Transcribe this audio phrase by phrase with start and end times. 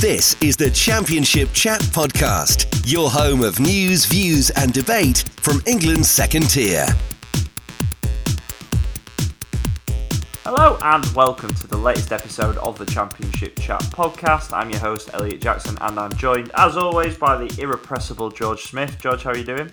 [0.00, 6.08] This is the Championship Chat Podcast, your home of news, views, and debate from England's
[6.08, 6.86] second tier.
[10.44, 14.56] Hello and welcome to the latest episode of the Championship Chat podcast.
[14.56, 19.00] I'm your host Elliott Jackson and I'm joined as always by the irrepressible George Smith.
[19.00, 19.72] George, how are you doing?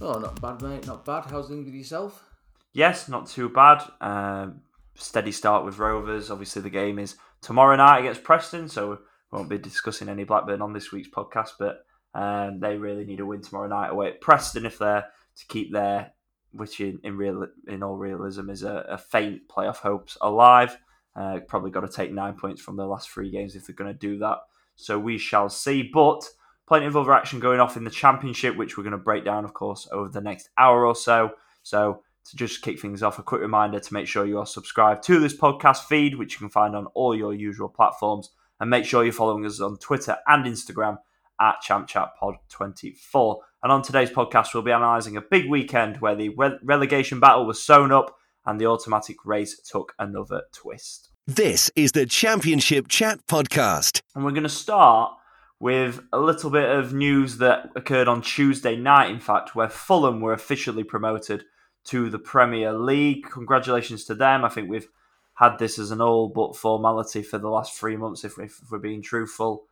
[0.00, 0.88] Oh, not bad, mate.
[0.88, 1.26] Not bad.
[1.26, 2.24] How's things with yourself?
[2.72, 3.84] Yes, not too bad.
[4.00, 4.62] Um,
[4.96, 6.32] steady start with Rovers.
[6.32, 8.96] Obviously, the game is tomorrow night against Preston, so we
[9.32, 11.50] won't be discussing any Blackburn on this week's podcast.
[11.58, 11.84] But
[12.14, 15.06] um, they really need a win tomorrow night away at Preston if they're
[15.36, 16.12] to keep their
[16.52, 20.76] which in, in real in all realism is a, a faint playoff hopes alive.
[21.16, 23.92] Uh, probably got to take nine points from the last three games if they're going
[23.92, 24.38] to do that.
[24.76, 25.90] So we shall see.
[25.92, 26.22] But
[26.66, 29.44] plenty of other action going off in the championship, which we're going to break down,
[29.44, 31.32] of course, over the next hour or so.
[31.62, 35.02] So to just kick things off, a quick reminder to make sure you are subscribed
[35.04, 38.30] to this podcast feed, which you can find on all your usual platforms,
[38.62, 40.96] and make sure you're following us on Twitter and Instagram
[41.40, 43.36] at ChampChatPod24.
[43.64, 47.44] And on today's podcast, we'll be analysing a big weekend where the re- relegation battle
[47.44, 51.10] was sewn up and the automatic race took another twist.
[51.26, 54.00] This is the Championship Chat Podcast.
[54.14, 55.12] And we're going to start
[55.58, 60.20] with a little bit of news that occurred on Tuesday night, in fact, where Fulham
[60.20, 61.42] were officially promoted
[61.86, 63.28] to the Premier League.
[63.28, 64.44] Congratulations to them.
[64.44, 64.88] I think we've
[65.34, 68.78] had this as an all but formality for the last three months, if, if we're
[68.78, 69.66] being truthful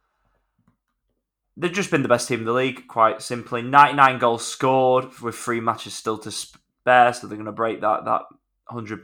[1.60, 3.62] they've just been the best team in the league, quite simply.
[3.62, 8.04] 99 goals scored with three matches still to spare, so they're going to break that
[8.06, 8.22] that
[8.68, 9.00] 100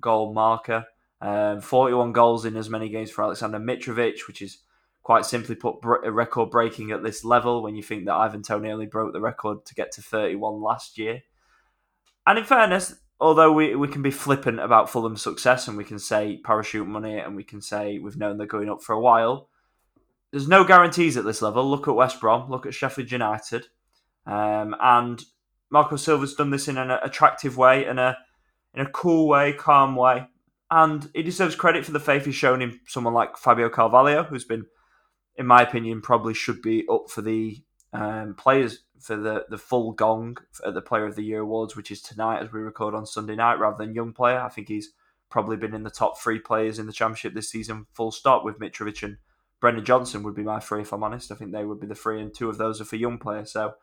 [0.00, 0.86] goal marker.
[1.22, 4.58] Um, 41 goals in as many games for Alexander Mitrovic, which is
[5.02, 8.86] quite simply put record breaking at this level when you think that Ivan Toney only
[8.86, 11.22] broke the record to get to 31 last year.
[12.26, 15.98] And in fairness, although we, we can be flippant about Fulham's success and we can
[15.98, 19.48] say parachute money and we can say we've known they're going up for a while,
[20.30, 21.68] there's no guarantees at this level.
[21.68, 23.66] Look at West Brom, look at Sheffield United,
[24.26, 25.22] um, and
[25.70, 28.16] Marco Silva's done this in an attractive way, in a
[28.74, 30.28] in a cool way, calm way,
[30.70, 34.44] and he deserves credit for the faith he's shown in someone like Fabio Carvalho, who's
[34.44, 34.66] been,
[35.36, 39.92] in my opinion, probably should be up for the um, players for the the full
[39.92, 43.06] gong at the Player of the Year awards, which is tonight as we record on
[43.06, 44.40] Sunday night, rather than young player.
[44.40, 44.90] I think he's
[45.30, 48.58] probably been in the top three players in the championship this season, full stop, with
[48.58, 49.16] Mitrovic and
[49.60, 51.30] Brennan Johnson would be my three, if I'm honest.
[51.30, 53.52] I think they would be the three, and two of those are for young players.
[53.52, 53.74] So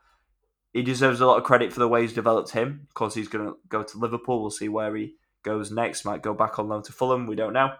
[0.72, 2.86] he deserves a lot of credit for the way he's developed him.
[2.88, 4.40] Of course, he's going to go to Liverpool.
[4.40, 6.04] We'll see where he goes next.
[6.04, 7.26] Might go back on loan to Fulham.
[7.26, 7.72] We don't know.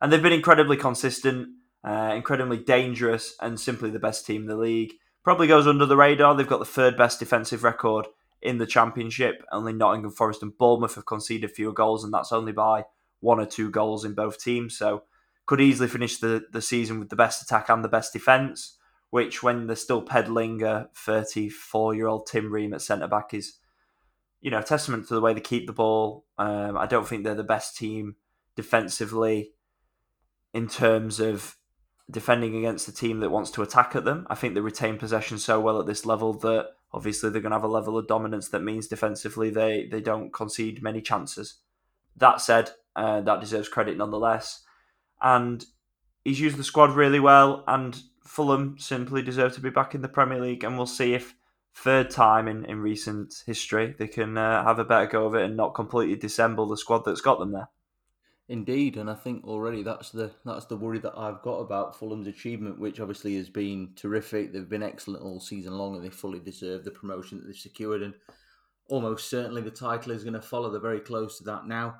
[0.00, 1.48] And they've been incredibly consistent,
[1.84, 4.92] uh, incredibly dangerous, and simply the best team in the league.
[5.26, 6.36] Probably goes under the radar.
[6.36, 8.06] They've got the third best defensive record
[8.40, 9.42] in the Championship.
[9.50, 12.84] Only Nottingham Forest and Bournemouth have conceded fewer goals, and that's only by
[13.18, 14.78] one or two goals in both teams.
[14.78, 15.02] So
[15.44, 18.78] could easily finish the, the season with the best attack and the best defence,
[19.10, 23.58] which when they're still peddling a 34 year old Tim Ream at centre back is,
[24.40, 26.24] you know, testament to the way they keep the ball.
[26.38, 28.14] Um, I don't think they're the best team
[28.54, 29.54] defensively
[30.54, 31.56] in terms of
[32.10, 34.26] defending against a team that wants to attack at them.
[34.30, 37.56] I think they retain possession so well at this level that obviously they're going to
[37.56, 41.56] have a level of dominance that means defensively they, they don't concede many chances.
[42.16, 44.62] That said, uh, that deserves credit nonetheless
[45.20, 45.64] and
[46.24, 47.64] he's used the squad really well.
[47.66, 51.34] And Fulham simply deserve to be back in the Premier League, and we'll see if
[51.74, 55.44] third time in, in recent history they can uh, have a better go of it
[55.44, 57.68] and not completely dissemble the squad that's got them there.
[58.48, 62.28] Indeed, and I think already that's the that's the worry that I've got about Fulham's
[62.28, 64.52] achievement, which obviously has been terrific.
[64.52, 68.02] They've been excellent all season long, and they fully deserve the promotion that they've secured.
[68.02, 68.14] And
[68.88, 70.70] almost certainly the title is going to follow.
[70.70, 71.96] They're very close to that now.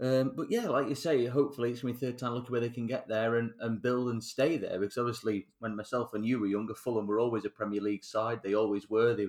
[0.00, 2.60] Um, but yeah, like you say, hopefully it's going to be third time lucky where
[2.60, 4.78] they can get there and, and build and stay there.
[4.78, 8.40] Because obviously, when myself and you were younger, Fulham were always a Premier League side.
[8.42, 9.14] They always were.
[9.14, 9.26] They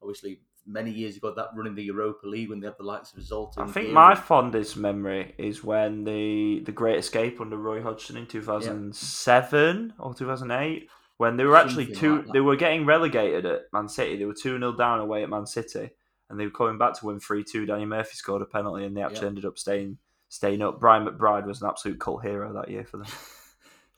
[0.00, 3.22] obviously many years ago that running the Europa League when they had the likes of
[3.22, 3.62] Zoltan.
[3.62, 8.26] I think my fondest memory is when the the Great Escape under Roy Hodgson in
[8.26, 10.04] two thousand seven yeah.
[10.04, 10.88] or two thousand eight.
[11.16, 14.16] When they were actually Something two, like they were getting relegated at Man City.
[14.16, 15.90] They were two 0 down away at Man City,
[16.28, 17.66] and they were coming back to win three two.
[17.66, 19.98] Danny Murphy scored a penalty, and they actually ended up staying
[20.28, 20.80] staying up.
[20.80, 23.06] Brian McBride was an absolute cult hero that year for them.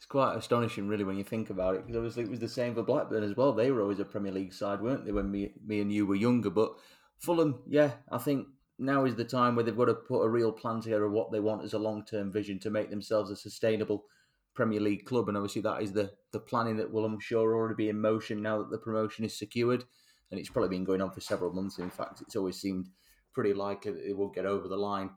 [0.07, 2.77] it's quite astonishing, really, when you think about it, because obviously it was the same
[2.77, 3.53] for Blackburn as well.
[3.53, 6.15] They were always a Premier League side, weren't they, when me, me and you were
[6.15, 6.49] younger?
[6.49, 6.75] But
[7.19, 8.47] Fulham, yeah, I think
[8.79, 11.33] now is the time where they've got to put a real plan together of what
[11.33, 14.05] they want as a long term vision to make themselves a sustainable
[14.55, 15.27] Premier League club.
[15.27, 18.41] And obviously, that is the, the planning that will, I'm sure, already be in motion
[18.41, 19.83] now that the promotion is secured.
[20.31, 21.79] And it's probably been going on for several months.
[21.79, 22.91] In fact, it's always seemed
[23.33, 25.11] pretty likely that it will get over the line.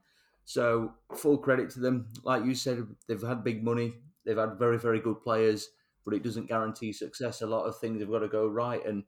[0.45, 2.07] So full credit to them.
[2.23, 3.93] Like you said, they've had big money.
[4.29, 5.69] They've had very, very good players.
[6.05, 7.41] but it doesn't guarantee success.
[7.41, 9.03] A lot of things have got to go right, and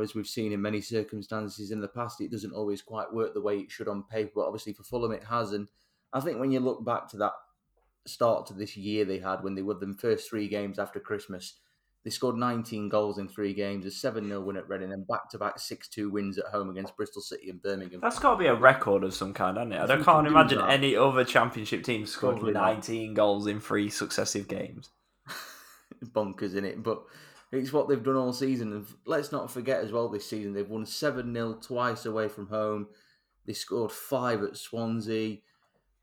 [0.00, 3.40] as we've seen in many circumstances in the past, it doesn't always quite work the
[3.40, 4.32] way it should on paper.
[4.36, 5.52] But obviously for Fulham, it has.
[5.52, 5.68] And
[6.12, 7.32] I think when you look back to that
[8.04, 11.54] start to this year they had when they won the first three games after Christmas,
[12.04, 15.30] they scored 19 goals in three games, a 7 0 win at Reading, and back
[15.30, 18.00] to back 6 2 wins at home against Bristol City and Birmingham.
[18.00, 19.90] That's got to be a record of some kind, hasn't it?
[19.90, 23.16] I, can't imagine any other championship team scored Probably 19 not.
[23.16, 24.90] goals in three successive games.
[26.04, 27.04] Bonkers in it, but
[27.52, 28.72] it's what they've done all season.
[28.72, 32.48] And let's not forget as well this season, they've won 7 0 twice away from
[32.48, 32.88] home.
[33.46, 35.38] They scored five at Swansea.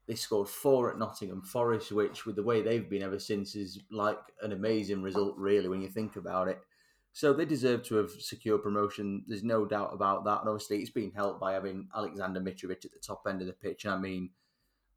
[0.10, 3.80] They scored four at Nottingham Forest, which, with the way they've been ever since, is
[3.92, 6.60] like an amazing result, really, when you think about it.
[7.14, 9.24] So they deserve to have secured promotion.
[9.28, 10.40] There's no doubt about that.
[10.40, 13.54] And obviously, it's been helped by having Alexander Mitrovic at the top end of the
[13.54, 13.86] pitch.
[13.86, 14.32] I mean,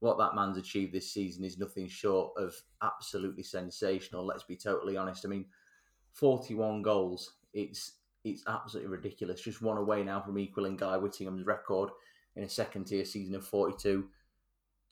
[0.00, 4.24] what that man's achieved this season is nothing short of absolutely sensational.
[4.24, 5.26] Let's be totally honest.
[5.26, 5.44] I mean,
[6.14, 7.34] 41 goals.
[7.52, 9.42] It's it's absolutely ridiculous.
[9.42, 11.90] Just one away now from equaling Guy Whittingham's record
[12.34, 14.08] in a second tier season of 42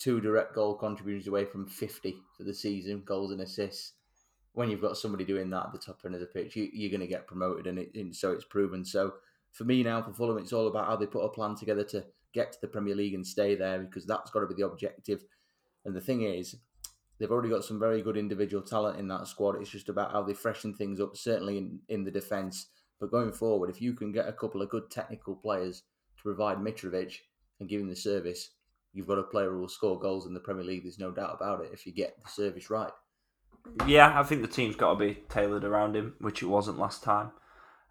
[0.00, 3.93] two direct goal contributions away from 50 for the season, goals and assists.
[4.52, 6.91] When you've got somebody doing that at the top end of the pitch, you, are
[6.91, 8.85] going to get promoted, and, it, and so it's proven.
[8.85, 9.12] So
[9.52, 12.05] for me now, for Fulham, it's all about how they put a plan together to
[12.32, 15.23] get to the Premier League and stay there because that's got to be the objective.
[15.85, 16.56] And the thing is,
[17.19, 19.61] they've already got some very good individual talent in that squad.
[19.61, 22.67] It's just about how they freshen things up, certainly in, in the defence.
[22.99, 25.82] But going forward, if you can get a couple of good technical players
[26.17, 27.14] to provide Mitrovic
[27.61, 28.50] and give him the service,
[28.93, 30.83] you've got a player who will score goals in the Premier League.
[30.83, 32.93] There's no doubt about it if you get the service right.
[33.87, 37.03] Yeah, I think the team's got to be tailored around him, which it wasn't last
[37.03, 37.31] time.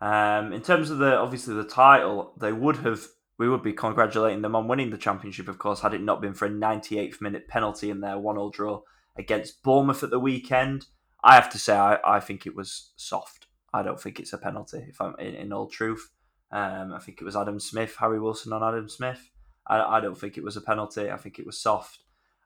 [0.01, 3.05] Um, in terms of the obviously the title, they would have
[3.37, 6.33] we would be congratulating them on winning the championship, of course, had it not been
[6.33, 8.81] for a 98th minute penalty in their one-all draw
[9.15, 10.87] against Bournemouth at the weekend.
[11.23, 13.47] I have to say, I, I think it was soft.
[13.73, 16.11] I don't think it's a penalty, if I'm in, in all truth.
[16.51, 19.29] Um, I think it was Adam Smith, Harry Wilson on Adam Smith.
[19.69, 21.09] I, I don't think it was a penalty.
[21.09, 21.99] I think it was soft,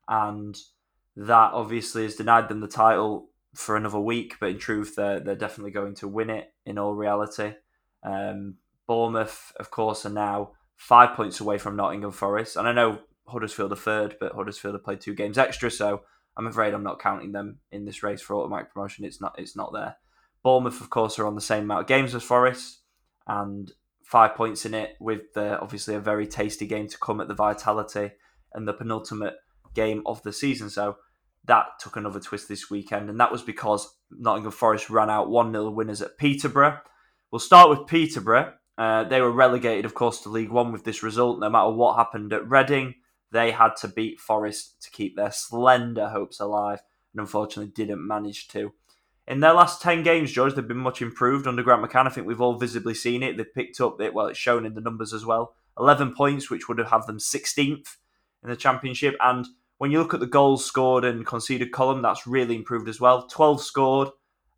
[0.08, 0.58] and
[1.16, 4.36] that obviously has denied them the title for another week.
[4.40, 6.54] But in truth, they're they're definitely going to win it.
[6.66, 7.54] In all reality,
[8.04, 8.56] um,
[8.88, 13.72] Bournemouth, of course, are now five points away from Nottingham Forest, and I know Huddersfield
[13.72, 16.02] are third, but Huddersfield have played two games extra, so
[16.36, 19.06] I'm afraid I'm not counting them in this race for automatic promotion.
[19.06, 19.96] It's not it's not there.
[20.44, 22.80] Bournemouth, of course, are on the same amount of games as Forest,
[23.28, 23.72] and
[24.14, 27.34] five points in it with the, obviously a very tasty game to come at the
[27.34, 28.12] Vitality
[28.54, 29.34] and the penultimate
[29.74, 30.70] game of the season.
[30.70, 30.98] So
[31.46, 35.52] that took another twist this weekend, and that was because Nottingham Forest ran out 1
[35.52, 36.78] 0 winners at Peterborough.
[37.32, 38.54] We'll start with Peterborough.
[38.78, 41.40] Uh, they were relegated, of course, to League One with this result.
[41.40, 42.94] No matter what happened at Reading,
[43.32, 46.82] they had to beat Forest to keep their slender hopes alive,
[47.16, 48.74] and unfortunately didn't manage to.
[49.28, 52.08] In their last 10 games, George, they've been much improved under Grant McCann.
[52.08, 53.38] I think we've all visibly seen it.
[53.38, 55.56] They've picked up, it, well, it's shown in the numbers as well.
[55.80, 57.96] 11 points, which would have had them 16th
[58.44, 59.16] in the Championship.
[59.22, 59.48] And
[59.78, 63.28] when you look at the goals scored and conceded column, that's really improved as well.
[63.28, 64.10] 12 scored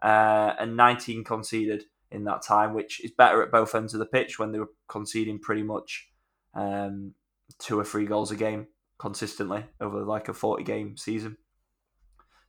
[0.02, 4.06] uh, and 19 conceded in that time, which is better at both ends of the
[4.06, 6.10] pitch when they were conceding pretty much
[6.56, 7.14] um,
[7.60, 11.38] two or three goals a game consistently over like a 40 game season.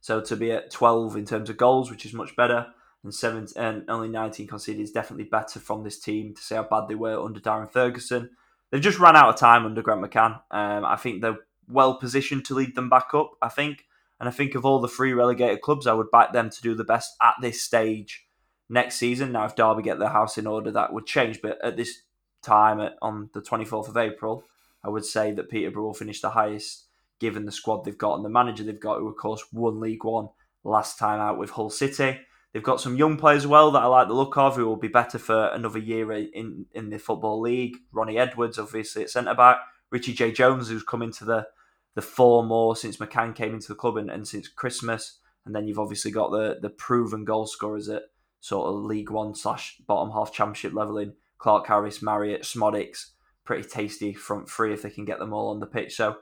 [0.00, 2.66] So to be at 12 in terms of goals, which is much better,
[3.02, 6.64] and seven and only 19 conceded is definitely better from this team to say how
[6.64, 8.30] bad they were under Darren Ferguson.
[8.70, 10.40] They've just ran out of time under Grant McCann.
[10.50, 11.38] Um, I think they're
[11.68, 13.32] well positioned to lead them back up.
[13.40, 13.84] I think,
[14.18, 16.74] and I think of all the three relegated clubs, I would back them to do
[16.74, 18.26] the best at this stage
[18.68, 19.32] next season.
[19.32, 21.40] Now, if Derby get their house in order, that would change.
[21.40, 22.02] But at this
[22.42, 24.44] time, on the 24th of April,
[24.82, 26.85] I would say that Peterborough will finish the highest
[27.18, 30.04] given the squad they've got and the manager they've got, who of course won League
[30.04, 30.28] One
[30.64, 32.18] last time out with Hull City.
[32.52, 34.76] They've got some young players as well that I like the look of, who will
[34.76, 37.76] be better for another year in in the football league.
[37.92, 39.58] Ronnie Edwards, obviously at centre back,
[39.90, 41.46] Ricky-Jade Jones, who's come into the
[41.94, 45.66] the four more since McCann came into the club and, and since Christmas, and then
[45.66, 48.04] you've obviously got the the proven goal scorers at
[48.40, 53.10] sort of League One slash bottom half Championship level in Clarke-Harris, Marriott, Szmodics.
[53.44, 55.94] Pretty tasty front three if they can get them all on the pitch.
[55.94, 56.16] So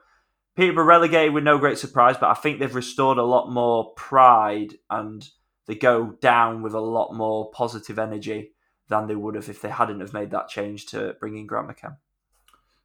[0.57, 4.75] Peterborough relegated with no great surprise, but I think they've restored a lot more pride
[4.89, 5.29] and
[5.67, 8.53] they go down with a lot more positive energy
[8.89, 11.69] than they would have if they hadn't have made that change to bring in Grant
[11.69, 11.97] McCann.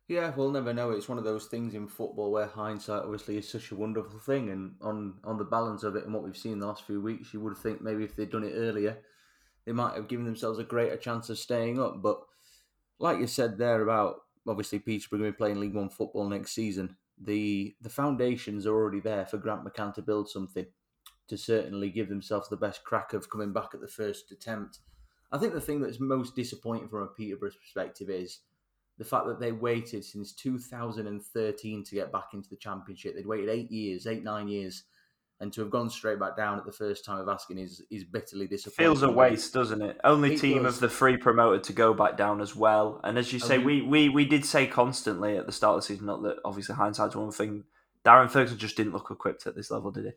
[0.08, 0.90] Yeah, we'll never know.
[0.90, 4.50] It's one of those things in football where hindsight obviously is such a wonderful thing,
[4.50, 7.32] and on on the balance of it and what we've seen the last few weeks,
[7.32, 8.98] you would think maybe if they'd done it earlier,
[9.66, 12.02] they might have given themselves a greater chance of staying up.
[12.02, 12.22] But
[12.98, 14.16] like you said there about
[14.48, 18.74] obviously Peterborough going to be playing League One football next season, the the foundations are
[18.74, 20.66] already there for Grant McCann to build something.
[21.28, 24.80] to certainly give themselves the best crack of coming back at the first attempt.
[25.32, 28.40] I think the thing that's most disappointing from a Peterborough's perspective is
[28.98, 33.16] the fact that they waited since 2013 to get back into the championship.
[33.16, 34.84] They'd waited eight years, eight nine years,
[35.42, 38.04] and to have gone straight back down at the first time of asking is is
[38.04, 38.86] bitterly disappointing.
[38.92, 39.98] Feels a waste, doesn't it?
[40.04, 40.76] Only It team does.
[40.76, 43.00] of the three promoted to go back down as well.
[43.04, 45.82] And as you say, we- we, we, we did say constantly at the start of
[45.82, 47.64] the season, not that obviously hindsight's one thing.
[48.06, 50.12] Darren Ferguson just didn't look equipped at this level, did he?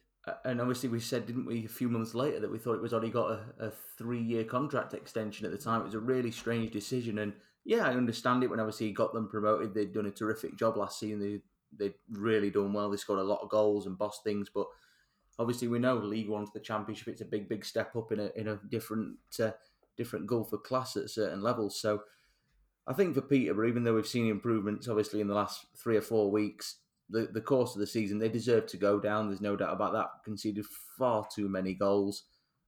[0.44, 2.92] And obviously, we said, didn't we, a few months later, that we thought it was
[2.94, 5.80] only got a, a three year contract extension at the time.
[5.80, 7.18] It was a really strange decision.
[7.18, 7.32] And
[7.64, 9.74] yeah, I understand it when obviously he got them promoted.
[9.74, 11.18] They'd done a terrific job last season.
[11.20, 11.40] They,
[11.76, 12.88] they'd really done well.
[12.88, 14.48] They scored a lot of goals and bossed things.
[14.48, 14.66] But
[15.38, 18.20] obviously, we know League One to the Championship, it's a big, big step up in
[18.20, 19.50] a, in a different, uh,
[19.96, 21.80] different gulf of class at certain levels.
[21.80, 22.02] So
[22.86, 26.02] I think for Peterborough, even though we've seen improvements obviously in the last three or
[26.02, 26.76] four weeks,
[27.10, 29.28] the, the course of the season, they deserve to go down.
[29.28, 30.08] There's no doubt about that.
[30.24, 30.64] Conceded
[30.98, 32.24] far too many goals,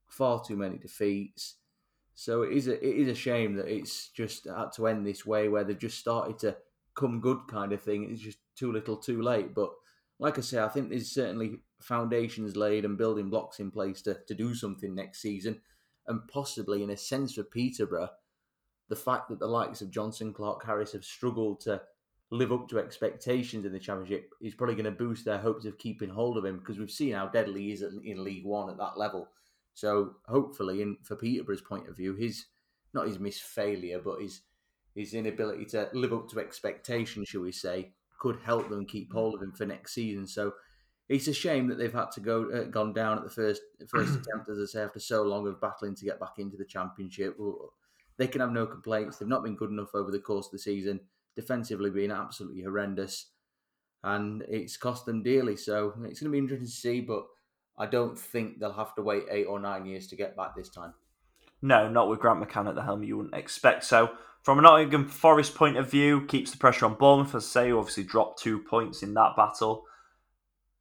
[0.06, 1.56] far too many defeats.
[2.14, 5.26] So it is a it is a shame that it's just had to end this
[5.26, 6.56] way, where they've just started to
[6.94, 8.08] come good kind of thing.
[8.08, 9.54] It's just too little, too late.
[9.54, 9.70] But
[10.18, 14.18] like I say, I think there's certainly foundations laid and building blocks in place to,
[14.26, 15.60] to do something next season,
[16.06, 18.10] and possibly in a sense for Peterborough,
[18.88, 21.80] the fact that the likes of Jonson Clarke-Harris have struggled to
[22.30, 25.78] live up to expectations in the championship is probably going to boost their hopes of
[25.78, 28.78] keeping hold of him because we've seen how deadly he is in League One at
[28.78, 29.28] that level.
[29.74, 32.46] So hopefully, in for Peterborough's point of view, his
[32.92, 34.42] not his miss failure, but his
[34.94, 39.34] his inability to live up to expectations, shall we say, could help them keep hold
[39.34, 40.26] of him for next season.
[40.26, 40.52] So
[41.08, 44.14] it's a shame that they've had to go uh, gone down at the first first
[44.16, 47.36] attempt, as I say, after so long of battling to get back into the championship.
[48.16, 49.18] They can have no complaints.
[49.18, 51.00] They've not been good enough over the course of the season.
[51.36, 53.26] Defensively, being absolutely horrendous,
[54.04, 55.56] and it's cost them dearly.
[55.56, 57.24] So it's going to be interesting to see, but
[57.76, 60.68] I don't think they'll have to wait eight or nine years to get back this
[60.68, 60.94] time.
[61.60, 63.02] No, not with Grant McCann at the helm.
[63.02, 64.10] You wouldn't expect so.
[64.42, 67.34] From a Nottingham Forest point of view, keeps the pressure on Bournemouth.
[67.34, 69.84] As I say, obviously dropped two points in that battle.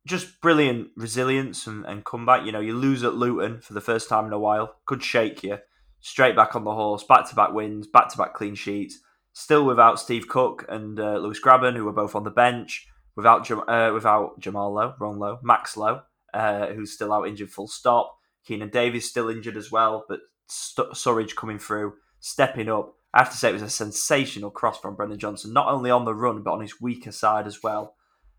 [0.06, 2.46] Just brilliant resilience and, and comeback.
[2.46, 4.76] You know, you lose at Luton for the first time in a while.
[4.86, 5.60] Could shake you.
[6.02, 7.04] Straight back on the horse.
[7.04, 7.88] Back to back wins.
[7.88, 9.00] Back to back clean sheets.
[9.32, 12.88] Still without Steve Cook and uh, Lewis Grabban, who were both on the bench.
[13.16, 16.02] Without Jam- uh, without Jamal Lowe, wrong Lowe, Max Lowe,
[16.34, 17.52] uh, who's still out injured.
[17.52, 18.18] Full stop.
[18.48, 22.96] Keinan Davis still injured as well, but St- Surridge coming through, stepping up.
[23.14, 26.06] I have to say it was a sensational cross from Brennan Johnson, not only on
[26.06, 27.96] the run but on his weaker side as well,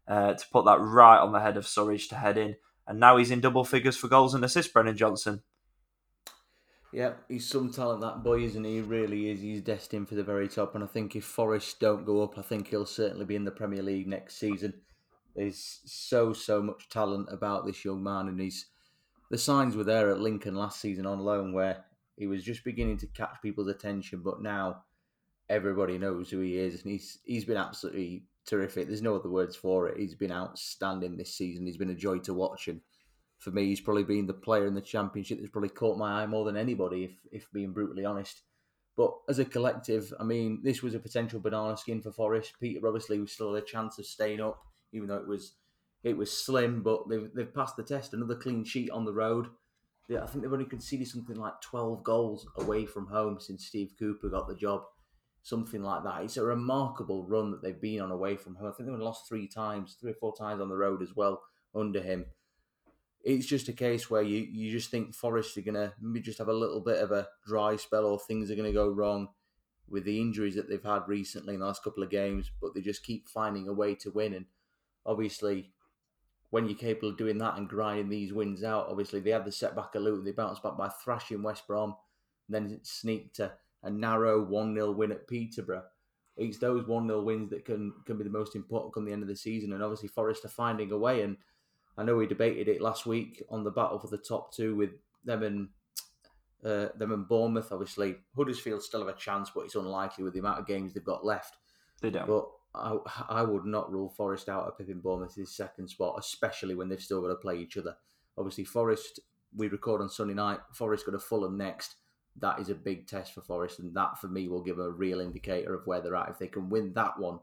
[0.06, 2.56] uh, to put that right on the head of Surridge to head in.
[2.86, 4.72] And now he's in double figures for goals and assists.
[4.72, 5.42] Brennan Johnson.
[6.92, 8.74] Yeah, he's some talent, that boy, isn't he?
[8.74, 9.40] He really is.
[9.40, 10.76] He's destined for the very top.
[10.76, 13.50] And I think if Forest don't go up, I think he'll certainly be in the
[13.50, 14.74] Premier League next season.
[15.34, 18.28] There's so, so much talent about this young man.
[18.28, 18.66] And he's
[19.28, 21.84] the signs were there at Lincoln last season on loan where
[22.16, 24.22] he was just beginning to catch people's attention.
[24.24, 24.84] But now
[25.48, 26.82] everybody knows who he is.
[26.82, 28.86] And he's he's been absolutely terrific.
[28.86, 29.98] There's no other words for it.
[29.98, 31.66] He's been outstanding this season.
[31.66, 32.68] He's been a joy to watch.
[32.68, 32.80] And
[33.38, 36.26] for me, he's probably been the player in the championship that's probably caught my eye
[36.26, 38.42] more than anybody, if if being brutally honest.
[38.96, 42.54] But as a collective, I mean, this was a potential banana skin for Forest.
[42.60, 45.54] Peter obviously was still a chance of staying up, even though it was
[46.02, 46.82] it was slim.
[46.82, 48.14] But they've they've passed the test.
[48.14, 49.48] Another clean sheet on the road.
[50.10, 54.28] I think they've only conceded something like twelve goals away from home since Steve Cooper
[54.28, 54.82] got the job.
[55.44, 56.24] Something like that.
[56.24, 58.66] It's a remarkable run that they've been on away from home.
[58.68, 61.42] I think they've lost three times, three or four times on the road as well
[61.74, 62.24] under him
[63.24, 66.48] it's just a case where you, you just think Forest are going to just have
[66.48, 69.28] a little bit of a dry spell or things are going to go wrong
[69.88, 72.80] with the injuries that they've had recently in the last couple of games, but they
[72.80, 74.34] just keep finding a way to win.
[74.34, 74.46] And
[75.06, 75.72] obviously,
[76.50, 79.52] when you're capable of doing that and grinding these wins out, obviously they had the
[79.52, 81.96] setback at Luton, they bounced back by thrashing West Brom,
[82.48, 83.52] then sneaked a,
[83.84, 85.84] a narrow 1 0 win at Peterborough.
[86.36, 89.22] It's those 1 0 wins that can, can be the most important come the end
[89.22, 89.72] of the season.
[89.72, 91.22] And obviously, Forest are finding a way.
[91.22, 91.36] And
[91.96, 94.90] I know we debated it last week on the battle for the top two with
[95.24, 95.68] them and
[96.64, 97.70] uh, them and Bournemouth.
[97.70, 101.04] Obviously, Huddersfield still have a chance, but it's unlikely with the amount of games they've
[101.04, 101.56] got left.
[102.00, 102.26] They don't.
[102.26, 102.96] But I,
[103.28, 107.20] I would not rule Forest out of Pippin Bournemouth's second spot, especially when they've still
[107.20, 107.94] got to play each other.
[108.36, 109.20] Obviously, Forest,
[109.54, 110.58] we record on Sunday night.
[110.72, 111.96] Forest got to Fulham next.
[112.40, 115.20] That is a big test for Forest, and that for me will give a real
[115.20, 116.30] indicator of where they're at.
[116.30, 117.38] If they can win that one,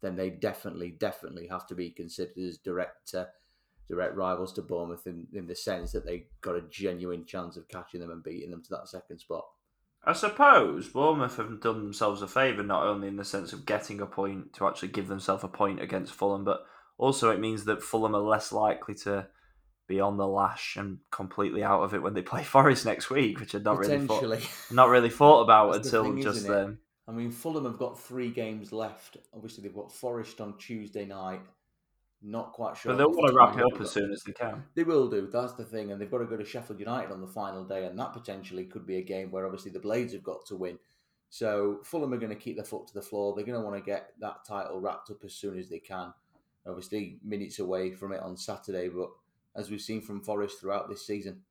[0.00, 3.26] then they definitely, definitely have to be considered as direct, uh,
[3.86, 7.68] direct rivals to Bournemouth in, in the sense that they got a genuine chance of
[7.68, 9.44] catching them and beating them to that second spot.
[10.02, 14.00] I suppose Bournemouth have done themselves a favour, not only in the sense of getting
[14.00, 16.64] a point to actually give themselves a point against Fulham, but
[16.96, 19.26] also it means that Fulham are less likely to
[19.90, 23.40] be on the lash and completely out of it when they play Forest next week,
[23.40, 26.78] which I'd not really thought, not really thought about until thing, just then.
[27.06, 29.16] I mean, Fulham have got three games left.
[29.34, 31.40] Obviously, they've got Forest on Tuesday night.
[32.22, 32.92] Not quite sure.
[32.92, 34.62] But they'll want to wrap it up as soon as they can.
[34.74, 35.26] They will do.
[35.32, 37.86] That's the thing, and they've got to go to Sheffield United on the final day,
[37.86, 40.78] and that potentially could be a game where obviously the Blades have got to win.
[41.30, 43.34] So Fulham are going to keep their foot to the floor.
[43.34, 46.12] They're going to want to get that title wrapped up as soon as they can.
[46.66, 49.10] Obviously, minutes away from it on Saturday, but
[49.56, 51.42] as we've seen from Forest throughout this season,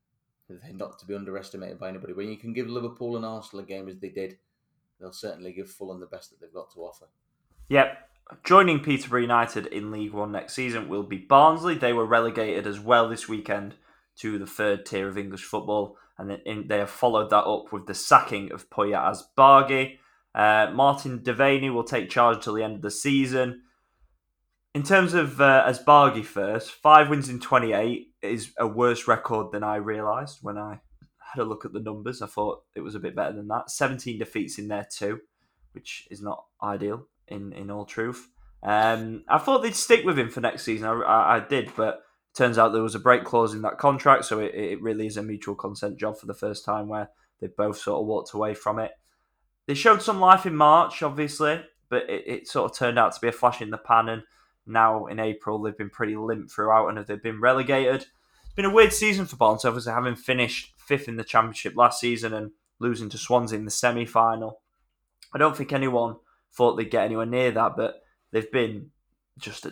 [0.48, 2.14] they're not to be underestimated by anybody.
[2.14, 4.38] When you can give Liverpool and Arsenal a game as they did,
[5.00, 7.06] they'll certainly give Fulham the best that they've got to offer.
[7.70, 7.98] Yep.
[8.44, 11.76] Joining Peterborough United in League One next season will be Barnsley.
[11.76, 13.76] They were relegated as well this weekend
[14.18, 16.38] to the third tier of English football, and
[16.68, 19.98] they have followed that up with the sacking of Poya Asbaghi.
[20.36, 23.64] Uh, Martin Devaney will take charge till the end of the season.
[24.76, 29.64] In terms of uh, Asbaghi first, five wins in 28 is a worse record than
[29.64, 30.82] I realised when I
[31.34, 32.22] had a look at the numbers.
[32.22, 33.72] I thought it was a bit better than that.
[33.72, 35.22] 17 defeats in there too,
[35.72, 38.30] which is not ideal in, in all truth.
[38.62, 40.88] Um, I thought they'd stick with him for next season.
[40.88, 42.02] I, I, I did, but
[42.36, 45.18] turns out there was a break clause in that contract, so it, it really is
[45.18, 47.10] a mutual consent job for the first time where
[47.42, 48.92] they both sort of walked away from it.
[49.66, 53.22] They showed some life in March, obviously, but it, it sort of turned out to
[53.22, 54.10] be a flash in the pan.
[54.10, 54.24] And
[54.70, 58.06] now in April, they've been pretty limp throughout and have they've been relegated.
[58.46, 62.00] It's been a weird season for Barnes, obviously, having finished fifth in the Championship last
[62.00, 64.62] season and losing to Swansea in the semi final.
[65.34, 66.16] I don't think anyone
[66.52, 68.92] thought they'd get anywhere near that, but they've been
[69.38, 69.68] just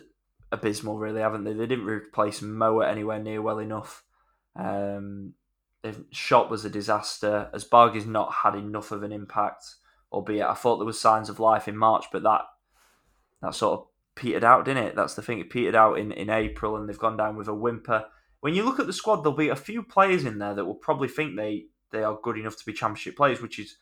[0.51, 1.53] abysmal, really, haven't they?
[1.53, 4.03] They didn't replace Moa anywhere near well enough.
[4.55, 5.33] Um,
[5.85, 7.49] Schopp was a disaster.
[7.53, 9.63] Asbaghi's not had enough of an impact,
[10.11, 12.41] albeit I thought there was signs of life in March, but that
[13.41, 13.87] that sort of
[14.17, 14.95] petered out, didn't it?
[14.95, 15.39] That's the thing.
[15.39, 18.05] It petered out in, in April, and they've gone down with a whimper.
[18.41, 20.75] When you look at the squad, there'll be a few players in there that will
[20.75, 23.77] probably think they they are good enough to be Championship players, which is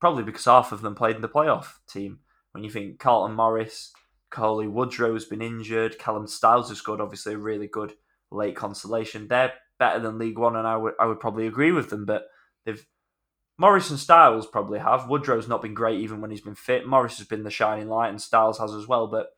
[0.00, 2.20] probably because half of them played in the playoff team.
[2.52, 3.92] When you think Carlton Morris,
[4.30, 7.92] Cauley Woodrow has been injured, Callum Styles has scored obviously a really good
[8.30, 9.28] late consolation.
[9.28, 12.06] They're better than League One, and I would I would probably agree with them.
[12.06, 12.24] But
[12.64, 12.84] they've
[13.58, 15.08] Morris and Styles probably have.
[15.08, 16.86] Woodrow's not been great even when he's been fit.
[16.86, 19.06] Morris has been the shining light, and Styles has as well.
[19.06, 19.28] But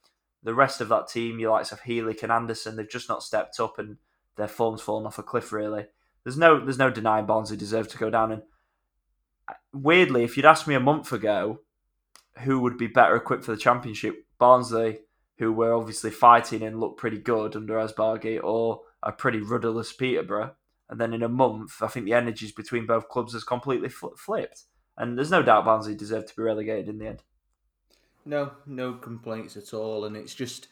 [0.43, 3.61] the rest of that team, your likes of Healy and Anderson, they've just not stepped
[3.61, 3.97] up, and
[4.37, 5.53] their form's fallen off a cliff.
[5.53, 5.87] Really,
[6.25, 8.33] there's no there's no denying Barnsley deserve to go down.
[8.33, 8.43] And
[9.49, 11.61] uh, weirdly, if you'd asked me a month ago
[12.39, 15.01] who would be better equipped for the championship, Barnsley,
[15.39, 20.55] who were obviously fighting and looked pretty good under Asbaghi, or a pretty rudderless Peterborough.
[20.89, 24.17] And then in a month, I think the energies between both clubs has completely fl-
[24.17, 24.65] flipped.
[24.97, 27.23] And there's no doubt Barnsley deserved to be relegated in the end.
[28.25, 30.69] No, no complaints at all, and it's just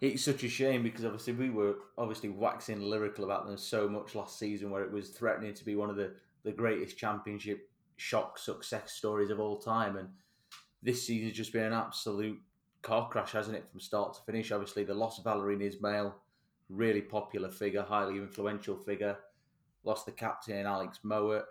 [0.00, 4.14] it's such a shame because obviously we were obviously waxing lyrical about them so much
[4.14, 6.12] last season, where it was threatening to be one of the
[6.44, 10.08] the greatest championship shock success stories of all time, and
[10.82, 12.38] this season's just been an absolute
[12.82, 14.52] car crash, hasn't it, from start to finish?
[14.52, 16.12] Obviously, the loss of Valérien Ismaël,
[16.68, 19.16] really popular figure, highly influential figure,
[19.82, 21.44] lost the captain in Alex Mowatt.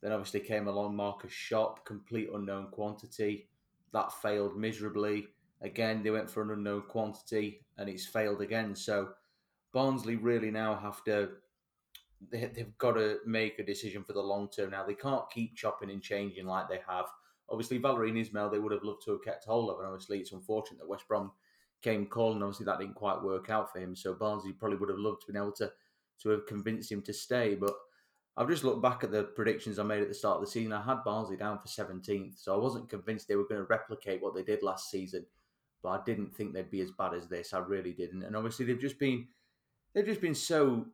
[0.00, 3.48] Then obviously came along Markus Schopp, complete unknown quantity.
[3.96, 5.28] That failed miserably.
[5.62, 8.74] Again, they went for an unknown quantity and it's failed again.
[8.74, 9.08] So
[9.72, 11.30] Barnsley really now have to,
[12.30, 14.84] they, they've got to make a decision for the long term now.
[14.84, 17.06] They can't keep chopping and changing like they have.
[17.48, 19.78] Obviously, Valérien Ismaël, they would have loved to have kept hold of.
[19.78, 21.32] And obviously, it's unfortunate that West Brom
[21.80, 22.42] came calling.
[22.42, 23.96] Obviously, that didn't quite work out for him.
[23.96, 25.72] So Barnsley probably would have loved to have been able to,
[26.22, 27.54] to have convinced him to stay.
[27.54, 27.72] But
[28.36, 30.72] I've just looked back at the predictions I made at the start of the season.
[30.72, 34.22] I had Barnsley down for 17th, so I wasn't convinced they were going to replicate
[34.22, 35.24] what they did last season.
[35.82, 37.54] But I didn't think they'd be as bad as this.
[37.54, 38.22] I really didn't.
[38.22, 39.28] And obviously, they've just been
[39.94, 40.86] they've just been so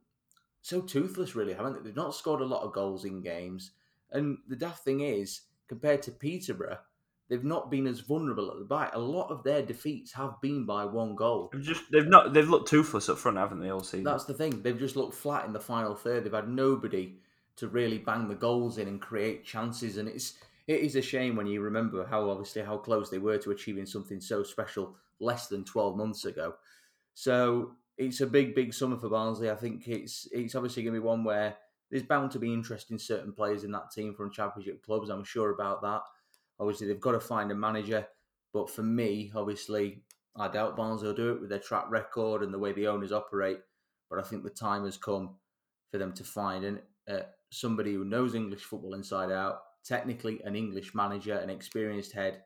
[0.60, 1.80] so toothless, really, haven't they?
[1.80, 3.72] They've not scored a lot of goals in games.
[4.12, 6.78] And the daft thing is, compared to Peterborough,
[7.28, 8.94] they've not been as vulnerable at the back.
[8.94, 11.50] A lot of their defeats have been by one goal.
[11.52, 14.04] They've just they've not they've looked toothless up front, haven't they, all season?
[14.04, 14.62] That's the thing.
[14.62, 16.24] They've just looked flat in the final third.
[16.24, 17.16] They've had nobody
[17.56, 19.96] to really bang the goals in and create chances.
[19.96, 20.34] And it's
[20.66, 23.86] it is a shame when you remember how obviously how close they were to achieving
[23.86, 26.54] something so special less than twelve months ago.
[27.14, 29.50] So it's a big, big summer for Barnsley.
[29.50, 31.56] I think it's it's obviously going to be one where
[31.90, 35.10] there's bound to be interest in certain players in that team from championship clubs.
[35.10, 36.00] I'm sure about that.
[36.58, 38.06] Obviously, they've got to find a manager.
[38.54, 40.02] But for me, obviously,
[40.36, 43.12] I doubt Barnsley will do it with their track record and the way the owners
[43.12, 43.60] operate.
[44.08, 45.36] But I think the time has come
[45.90, 46.80] for them to find an,
[47.52, 52.42] somebody who knows English football inside out, technically an English manager, an experienced head,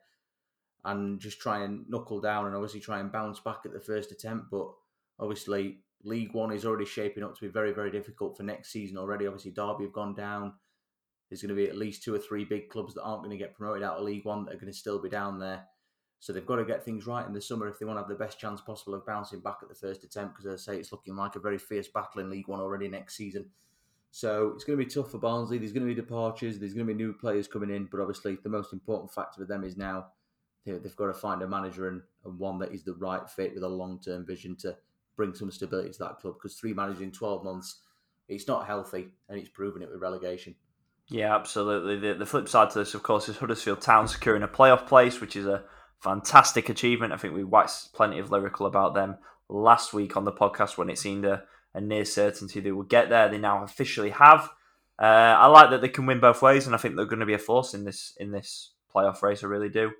[0.83, 4.11] and just try and knuckle down and obviously try and bounce back at the first
[4.11, 4.51] attempt.
[4.51, 4.67] But
[5.19, 8.97] obviously, League One is already shaping up to be very, very difficult for next season
[8.97, 9.27] already.
[9.27, 10.53] Obviously, Derby have gone down.
[11.29, 13.43] There's going to be at least two or three big clubs that aren't going to
[13.43, 15.65] get promoted out of League One that are going to still be down there.
[16.19, 18.09] So they've got to get things right in the summer if they want to have
[18.09, 20.35] the best chance possible of bouncing back at the first attempt.
[20.35, 22.87] Because as I say, it's looking like a very fierce battle in League One already
[22.87, 23.51] next season.
[24.17, 25.59] So it's going to be tough for Barnsley.
[25.59, 26.57] There's going to be departures.
[26.57, 27.87] There's going to be new players coming in.
[27.91, 30.07] But obviously, the most important factor for them is now
[30.65, 33.61] they've got to find a manager and, and one that is the right fit with
[33.61, 34.75] a long term vision to
[35.17, 36.33] bring some stability to that club.
[36.33, 37.81] Because three managers in 12 months,
[38.27, 40.55] it's not healthy, and it's proven it with relegation.
[41.09, 41.99] Yeah, absolutely.
[41.99, 45.21] The, the flip side to this, of course, is Huddersfield Town securing a playoff place,
[45.21, 45.63] which is a
[45.99, 47.13] fantastic achievement.
[47.13, 50.89] I think we waxed plenty of lyrical about them last week on the podcast when
[50.89, 51.43] it seemed a,
[51.77, 53.29] a near certainty they will get there.
[53.29, 54.49] They now officially have.
[54.99, 57.25] Uh, I like that they can win both ways, and I think they're going to
[57.25, 59.43] be a force in this in this playoff race.
[59.43, 59.91] I really do.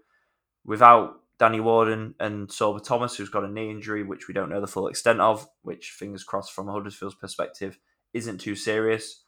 [0.66, 4.60] Without Danny Warden and Sorba Thomas, who's got a knee injury, which we don't know
[4.60, 7.78] the full extent of, which fingers crossed from Huddersfield's perspective
[8.13, 9.24] isn't too serious.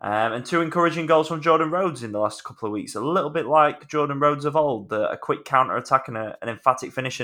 [0.00, 2.94] Um, and two encouraging goals from Jordan Rhodes in the last couple of weeks.
[2.94, 6.36] A little bit like Jordan Rhodes of old, the, a quick counter attack and a,
[6.42, 7.22] an emphatic finish.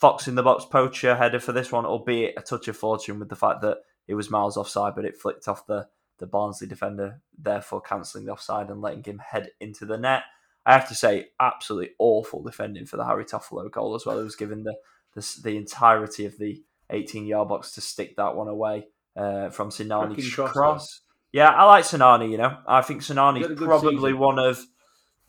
[0.00, 3.28] Fox in the box poacher header for this one, albeit a touch of fortune with
[3.28, 3.78] the fact that
[4.10, 5.86] it was miles offside, but it flicked off the,
[6.18, 10.24] the Barnsley defender, therefore cancelling the offside and letting him head into the net.
[10.66, 14.18] I have to say, absolutely awful defending for the Harry Toffolo goal as well.
[14.18, 14.74] It was given the,
[15.14, 19.70] the, the entirety of the 18 yard box to stick that one away uh, from
[19.70, 20.52] Sinani's cross.
[20.52, 21.00] cross.
[21.30, 22.32] Yeah, I like Sinani.
[22.32, 24.18] You know, I think Sinani's probably season.
[24.18, 24.58] one of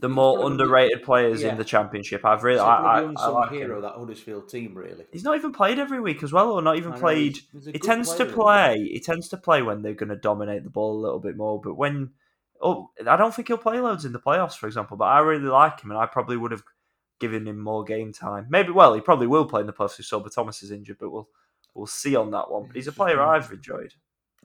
[0.02, 1.52] the more underrated players yeah.
[1.52, 2.26] in the championship.
[2.26, 3.84] I've really, I, I, I like hero him.
[3.84, 4.74] that Huddersfield team.
[4.74, 7.40] Really, he's not even played every week as well, or not even played.
[7.66, 8.90] he tends to play.
[8.92, 11.62] He tends to play when they're going to dominate the ball a little bit more.
[11.62, 12.10] But when,
[12.62, 14.98] oh, I don't think he'll play loads in the playoffs, for example.
[14.98, 16.64] But I really like him, and I probably would have
[17.20, 18.48] given him more game time.
[18.50, 21.12] Maybe, well, he probably will play in the playoffs if Sorba Thomas is injured, but
[21.12, 21.30] we'll
[21.76, 22.66] we'll see on that one.
[22.66, 23.94] But he's a player I've enjoyed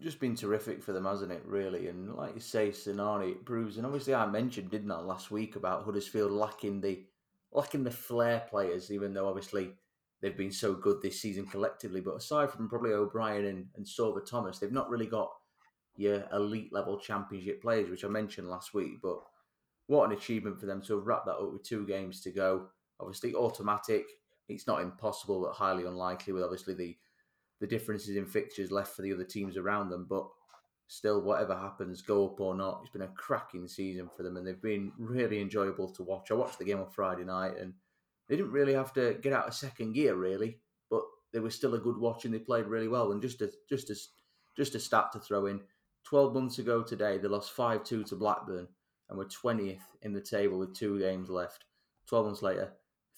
[0.01, 1.43] just been terrific for them, hasn't it?
[1.47, 3.77] Really, and like you say, Sinani it proves.
[3.77, 7.05] And obviously, I mentioned, didn't I, last week about Huddersfield lacking the
[7.53, 9.73] lacking the flair players, even though obviously
[10.21, 12.01] they've been so good this season collectively.
[12.01, 15.31] But aside from probably O'Brien and, and Sorba Thomas, they've not really got
[15.97, 19.01] your elite level championship players, which I mentioned last week.
[19.03, 19.19] But
[19.87, 22.67] what an achievement for them to have wrapped that up with two games to go.
[23.01, 24.05] Obviously, automatic.
[24.49, 26.35] It's not impossible, but highly unlikely.
[26.35, 26.97] With obviously the
[27.61, 30.07] the differences in fixtures left for the other teams around them.
[30.09, 30.27] But
[30.89, 34.47] still, whatever happens, go up or not, it's been a cracking season for them, and
[34.47, 36.31] they've been really enjoyable to watch.
[36.31, 37.75] I watched the game on Friday night, and
[38.29, 41.75] they didn't really have to get out of second gear, really, but they were still
[41.75, 43.13] a good watch, and they played really well.
[43.13, 43.97] And just a just a
[44.57, 45.61] just a stat to throw in:
[46.05, 48.69] twelve months ago today, they lost five two to Blackburn,
[49.09, 51.65] and were twentieth in the table with two games left.
[52.07, 52.73] Twelve months later,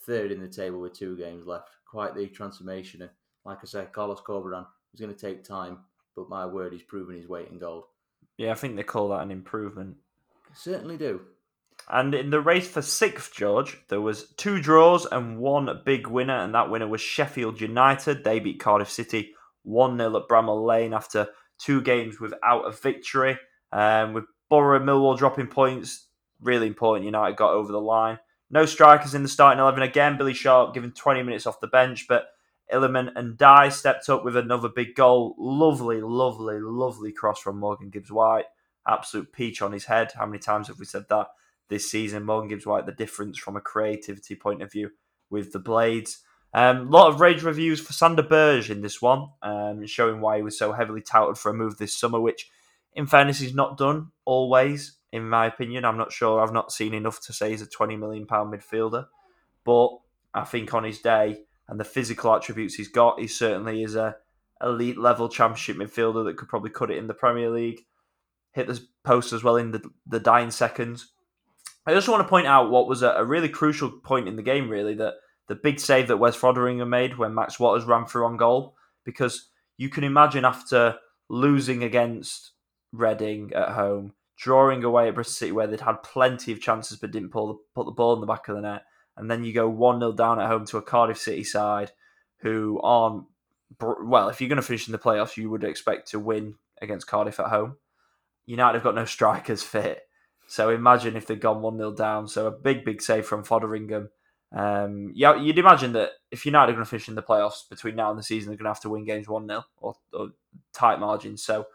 [0.07, 1.77] third in the table with two games left.
[1.87, 3.03] Quite the transformation
[3.49, 5.79] like I said, Carlos Corberán is going to take time,
[6.15, 7.85] but my word, he's proven his weight in gold.
[8.37, 9.97] Yeah, I think they call that an improvement.
[10.55, 11.23] Certainly do.
[11.89, 16.37] And in the race for sixth, George, there was two draws and one big winner,
[16.37, 18.23] and that winner was Sheffield United.
[18.23, 19.33] They beat Cardiff City
[19.63, 23.39] 1 0 at Bramall Lane after two games without a victory.
[23.73, 26.07] Um, with Borough and Millwall dropping points,
[26.41, 27.07] really important.
[27.07, 28.19] United got over the line.
[28.51, 30.17] No strikers in the starting 11 again.
[30.19, 32.29] Billy Sharp given 20 minutes off the bench, but
[32.73, 35.35] Iliman Ndiaye stepped up with another big goal.
[35.39, 38.47] Lovely, lovely, lovely cross from Morgan Gibbs White.
[38.87, 40.13] Absolute peach on his head.
[40.13, 41.29] How many times have we said that
[41.69, 42.25] this season?
[42.25, 44.91] Morgan Gibbs White, the difference from a creativity point of view
[45.31, 46.23] with the Blades.
[46.55, 50.37] A um, lot of rage reviews for Sander Berge in this one, um, showing why
[50.37, 52.51] he was so heavily touted for a move this summer, which,
[52.95, 55.85] in fairness, he's not done always, in my opinion.
[55.85, 56.41] I'm not sure.
[56.41, 59.07] I've not seen enough to say he's a £20 million midfielder.
[59.65, 59.89] But
[60.33, 64.17] I think on his day, and the physical attributes he's got, he certainly is a
[64.63, 67.81] elite level championship midfielder that could probably cut it in the Premier League.
[68.53, 71.13] Hit the post as well in the, the dying seconds.
[71.87, 74.43] I just want to point out what was a, a really crucial point in the
[74.43, 75.15] game, really, that
[75.47, 78.75] the big save that Wes Foderingham made when Max Watters ran through on goal.
[79.05, 80.97] Because you can imagine after
[81.29, 82.53] losing against
[82.91, 87.11] Reading at home, drawing away at Bristol City, where they'd had plenty of chances but
[87.11, 88.83] didn't pull the, put the ball in the back of the net,
[89.19, 91.93] and then you go 1 0 down at home to a Cardiff City side
[92.39, 93.25] who aren't,
[93.81, 97.07] well, if you're going to finish in the playoffs, you would expect to win against
[97.07, 97.77] Cardiff at home.
[98.47, 100.03] United have got no strikers fit.
[100.47, 102.29] So imagine if they'd gone 1 0 down.
[102.29, 104.09] So a big, big save from Foderingham.
[104.51, 107.97] Um, yeah, you'd imagine that if United are going to finish in the playoffs between
[107.97, 110.29] now and the season, they're going to have to win games 1 0 or, or
[110.73, 111.43] tight margins.
[111.43, 111.67] So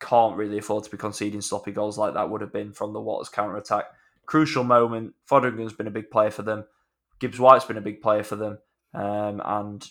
[0.00, 3.00] can't really afford to be conceding sloppy goals like that would have been from the
[3.00, 3.84] Watters counter attack
[4.26, 5.14] crucial moment.
[5.30, 6.64] Foderingham's been a big player for them.
[7.20, 8.58] Gibbs White's been a big player for them.
[8.94, 9.86] Um, and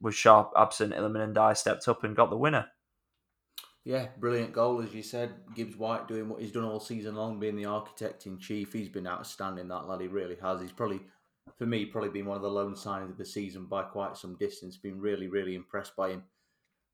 [0.00, 0.94] was sharp, absent.
[0.94, 2.66] Iliman Ndiaye stepped up and got the winner.
[3.84, 5.32] Yeah, brilliant goal, as you said.
[5.54, 8.72] Gibbs White doing what he's done all season long, being the architect in chief.
[8.72, 10.00] He's been outstanding, that lad.
[10.00, 10.60] He really has.
[10.60, 11.02] He's probably,
[11.56, 14.36] for me, probably been one of the loan signings of the season by quite some
[14.36, 14.76] distance.
[14.76, 16.24] Been really, really impressed by him.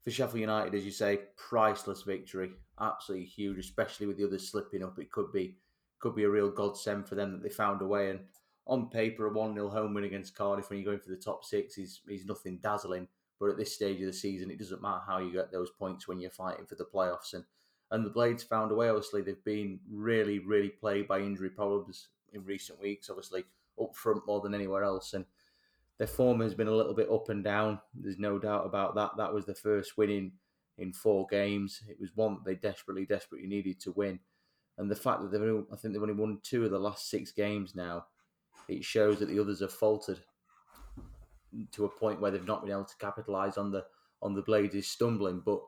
[0.04, 2.50] For Sheffield United, as you say, priceless victory.
[2.78, 4.98] Absolutely huge, especially with the others slipping up.
[4.98, 5.56] It could be
[6.02, 8.10] could be a real godsend for them that they found a way.
[8.10, 8.20] And
[8.66, 11.44] on paper, a 1 0 home win against Cardiff when you're going for the top
[11.44, 13.08] six is, is nothing dazzling.
[13.40, 16.06] But at this stage of the season, it doesn't matter how you get those points
[16.06, 17.32] when you're fighting for the playoffs.
[17.32, 17.44] And
[17.92, 18.88] and the Blades found a way.
[18.88, 23.10] Obviously, they've been really, really plagued by injury problems in recent weeks.
[23.10, 23.44] Obviously,
[23.80, 25.26] up front more than anywhere else, and
[25.98, 27.78] their form has been a little bit up and down.
[27.94, 29.10] There's no doubt about that.
[29.18, 30.32] That was the first win in,
[30.78, 31.82] in four games.
[31.86, 34.18] It was one that they desperately, desperately needed to win.
[34.78, 37.10] And the fact that they've, only, I think they've only won two of the last
[37.10, 38.06] six games now,
[38.68, 40.18] it shows that the others have faltered
[41.72, 43.84] to a point where they've not been able to capitalise on the
[44.22, 45.42] on the Blades stumbling.
[45.44, 45.60] But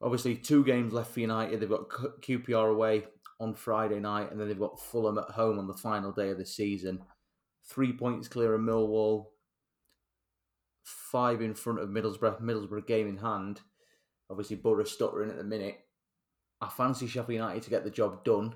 [0.00, 1.60] obviously, two games left for United.
[1.60, 3.04] They've got QPR away
[3.40, 6.38] on Friday night, and then they've got Fulham at home on the final day of
[6.38, 7.00] the season.
[7.64, 9.26] Three points clear of Millwall,
[10.84, 12.40] five in front of Middlesbrough.
[12.40, 13.60] Middlesbrough game in hand.
[14.28, 15.80] Obviously, Borough stuttering at the minute.
[16.60, 18.54] I fancy Sheffield United to get the job done,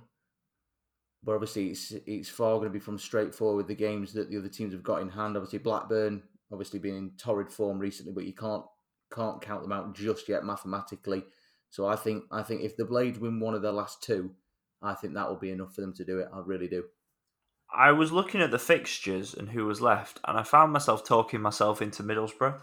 [1.23, 4.49] but obviously it's it's far going to be from straightforward the games that the other
[4.49, 5.37] teams have got in hand.
[5.37, 8.64] Obviously, Blackburn obviously been in torrid form recently, but you can't
[9.12, 11.25] can't count them out just yet mathematically.
[11.71, 14.33] So I think I think if the Blades win one of their last two,
[14.83, 16.29] I think that will be enough for them to do it.
[16.33, 16.85] I really do.
[17.75, 21.40] I was looking at the fixtures and who was left, and I found myself talking
[21.40, 22.61] myself into Middlesbrough,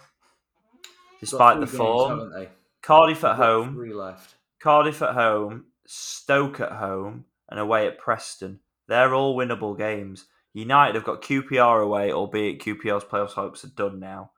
[1.19, 2.31] despite the form.
[2.31, 2.49] Games,
[2.81, 4.35] Cardiff at home, three left.
[4.61, 8.59] Cardiff at home, Stoke at home, and away at Preston.
[8.87, 10.25] They're all winnable games.
[10.53, 14.31] United have got QPR away, albeit QPR's playoff hopes are done now,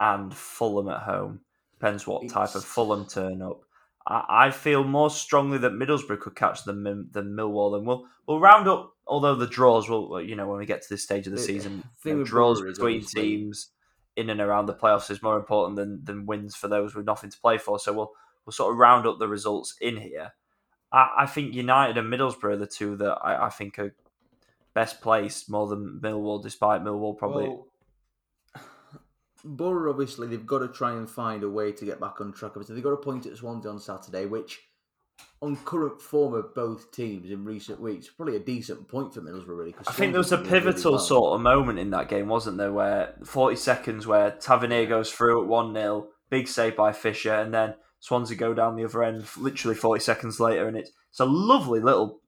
[0.00, 1.40] and Fulham at home.
[1.78, 3.62] Depends what type of Fulham turn up.
[4.06, 8.40] I, I feel more strongly that Middlesbrough could catch them than Millwall, and we'll we'll
[8.40, 8.92] round up.
[9.08, 11.84] Although the draws will, you know, when we get to this stage of the season,
[12.04, 13.68] you know, draws between teams
[14.16, 17.30] in and around the playoffs is more important than than wins for those with nothing
[17.30, 17.78] to play for.
[17.78, 18.12] So we'll
[18.46, 20.32] we'll sort of round up the results in here.
[20.92, 23.94] I, I think United and Middlesbrough are the two that I, I think are
[24.74, 27.48] best placed more than Millwall, despite Millwall probably.
[27.48, 27.66] Well,
[29.44, 32.52] Borough, obviously, they've got to try and find a way to get back on track.
[32.52, 34.60] Obviously, they've got a point at Swansea on Saturday, which,
[35.40, 39.58] on current form of both teams in recent weeks, probably a decent point for Middlesbrough,
[39.58, 39.74] really.
[39.86, 42.72] I think there was a pivotal really sort of moment in that game, wasn't there,
[42.72, 47.52] where 40 seconds where Tavernier goes through at 1 0, big save by Fisher, and
[47.52, 51.24] then Swansea go down the other end literally 40 seconds later, and it's, it's a
[51.24, 52.20] lovely little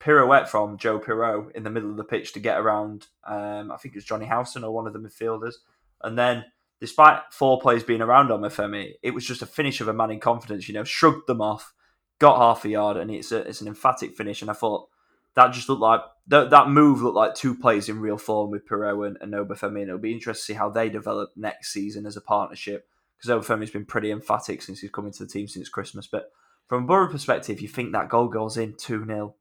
[0.00, 3.06] pirouette from Joe Piroe in the middle of the pitch to get around.
[3.26, 5.54] Um, I think it was Jonny Howson or one of the midfielders,
[6.02, 6.44] and then
[6.80, 10.10] despite four players being around on Obafemi, it was just a finish of a man
[10.10, 10.68] in confidence.
[10.68, 11.74] You know, shrugged them off,
[12.18, 14.42] got half a yard, and it's a, it's an emphatic finish.
[14.42, 14.88] And I thought
[15.34, 18.66] that just looked like that, that move looked like two players in real form with
[18.66, 19.80] Piroe and, and Obafemi.
[19.80, 22.88] And it'll be interesting to see how they develop next season as a partnership
[23.20, 26.06] because Obafemi's been pretty emphatic since he's come into the team since Christmas.
[26.06, 26.30] But
[26.68, 29.34] from a Borough perspective, you think that goal goes in 2 0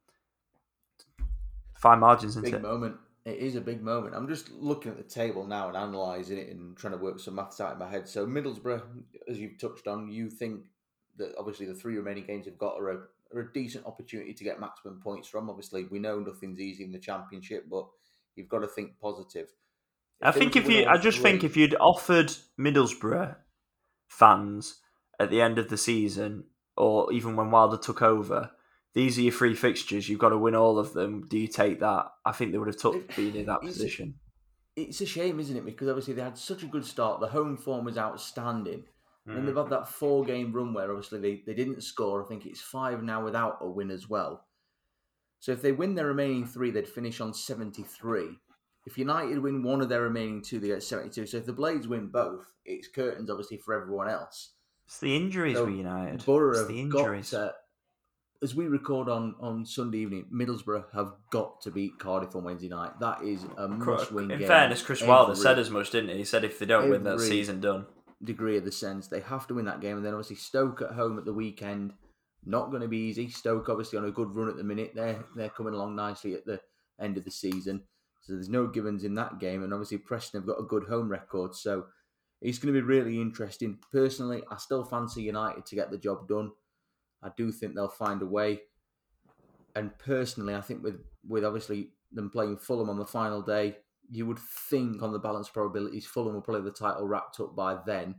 [1.77, 2.61] fine margins, isn't big it?
[2.61, 2.95] moment.
[3.25, 4.15] It is a big moment.
[4.15, 7.35] I'm just looking at the table now and analysing it and trying to work some
[7.35, 8.07] maths out in my head.
[8.07, 8.81] So Middlesbrough,
[9.29, 10.61] as you've touched on, you think
[11.17, 12.95] that obviously the three remaining games have got are a,
[13.35, 15.49] are a decent opportunity to get maximum points from.
[15.49, 17.85] Obviously, we know nothing's easy in the championship, but
[18.35, 19.49] you've got to think positive.
[20.21, 23.35] If I think if you, I just three, think if you'd offered Middlesbrough
[24.08, 24.82] fans
[25.20, 28.52] at the end of the season, or even when Wilder took over,
[28.93, 30.10] these are your three fixtures.
[30.10, 31.28] You've got to win all of them.
[31.28, 32.08] Do you take that?
[32.26, 34.15] I think they would have took being in that position.
[34.76, 35.65] It's a shame, isn't it?
[35.65, 37.20] Because obviously they had such a good start.
[37.20, 38.86] The home form was outstanding.
[39.28, 39.38] Mm.
[39.38, 42.24] And they've had that four game run where obviously they, they didn't score.
[42.24, 44.46] I think it's five now without a win as well.
[45.39, 48.39] So if they win their remaining three, they'd finish on 73.
[48.88, 51.26] If United win one of their remaining two, they get 72.
[51.26, 54.54] So if the Blades win both, it's curtains obviously for everyone else.
[54.86, 56.26] It's the injuries so with United.
[56.26, 57.32] Borough it's the injuries.
[57.32, 57.54] To,
[58.41, 62.69] as we record on, on Sunday evening, Middlesbrough have got to beat Cardiff on Wednesday
[62.69, 62.97] night.
[63.02, 64.41] That is a must-win game.
[64.41, 66.19] In fairness, Chris Wilder said as much, didn't he?
[66.19, 67.88] He said if they don't win, that season done.
[68.23, 70.91] Degree of the sense they have to win that game, and then obviously Stoke at
[70.91, 71.91] home at the weekend.
[72.45, 73.30] Not going to be easy.
[73.30, 74.93] Stoke obviously on a good run at the minute.
[74.95, 76.62] They're they're coming along nicely at the
[77.02, 77.84] end of the season,
[78.27, 79.63] so there's no givens in that game.
[79.63, 81.85] And obviously Preston have got a good home record, so
[82.41, 83.79] it's going to be really interesting.
[83.91, 86.51] Personally, I still fancy United to get the job done.
[87.23, 88.59] I do think they'll find a way
[89.77, 93.77] and personally, I think with with obviously them playing Fulham on the final day,
[94.09, 97.77] you would think on the balance probabilities, Fulham will probably the title wrapped up by
[97.85, 98.15] then.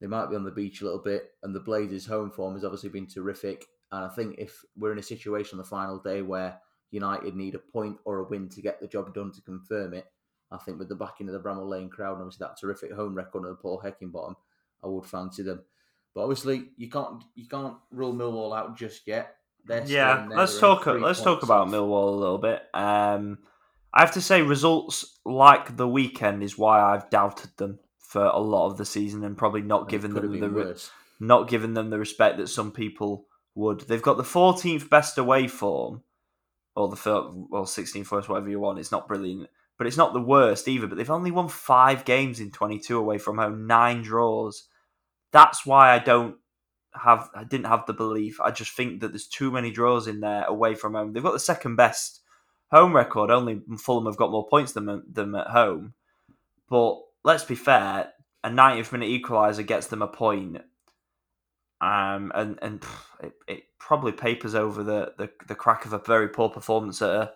[0.00, 2.64] They might be on the beach a little bit, and the Blazers' home form has
[2.64, 3.66] obviously been terrific.
[3.92, 6.58] And I think if we're in a situation on the final day where
[6.92, 10.06] United need a point or a win to get the job done to confirm it,
[10.50, 13.14] I think with the backing of the Bramall Lane crowd and obviously that terrific home
[13.14, 14.36] record of Paul Heckingbottom,
[14.84, 15.62] I would fancy them.
[16.14, 19.36] But obviously, you can't you can't rule Millwall out just yet.
[19.64, 20.86] They're yeah, let's talk.
[20.86, 22.62] Let's talk about Millwall a little bit.
[22.74, 23.38] Um,
[23.94, 28.38] I have to say, results like the weekend is why I've doubted them for a
[28.38, 30.90] lot of the season and probably not given them the worse.
[31.18, 33.80] not given them the respect that some people would.
[33.80, 36.02] They've got the 14th best away form,
[36.74, 38.78] or the well 16th worst, whatever you want.
[38.78, 40.86] It's not brilliant, but it's not the worst either.
[40.86, 44.68] But they've only won five games in 22 away from home, nine draws.
[45.32, 46.36] That's why I don't
[46.94, 48.40] have I didn't have the belief.
[48.40, 51.12] I just think that there's too many draws in there away from home.
[51.12, 52.20] They've got the second best
[52.70, 53.30] home record.
[53.30, 55.94] Only Fulham have got more points than them at home.
[56.68, 60.58] But let's be fair, a 90th minute equaliser gets them a point.
[61.82, 62.84] Um, and and
[63.22, 67.10] it, it probably papers over the, the, the crack of a very poor performance at
[67.10, 67.32] a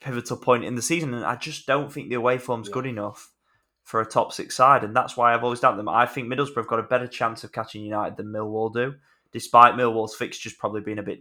[0.00, 1.14] pivotal point in the season.
[1.14, 2.74] And I just don't think the away form's yeah.
[2.74, 3.30] good enough
[3.84, 5.88] for a top six side, and that's why I've always doubted them.
[5.88, 8.96] I think Middlesbrough have got a better chance of catching United than Millwall do,
[9.30, 11.20] despite Millwall's fixtures probably being a bit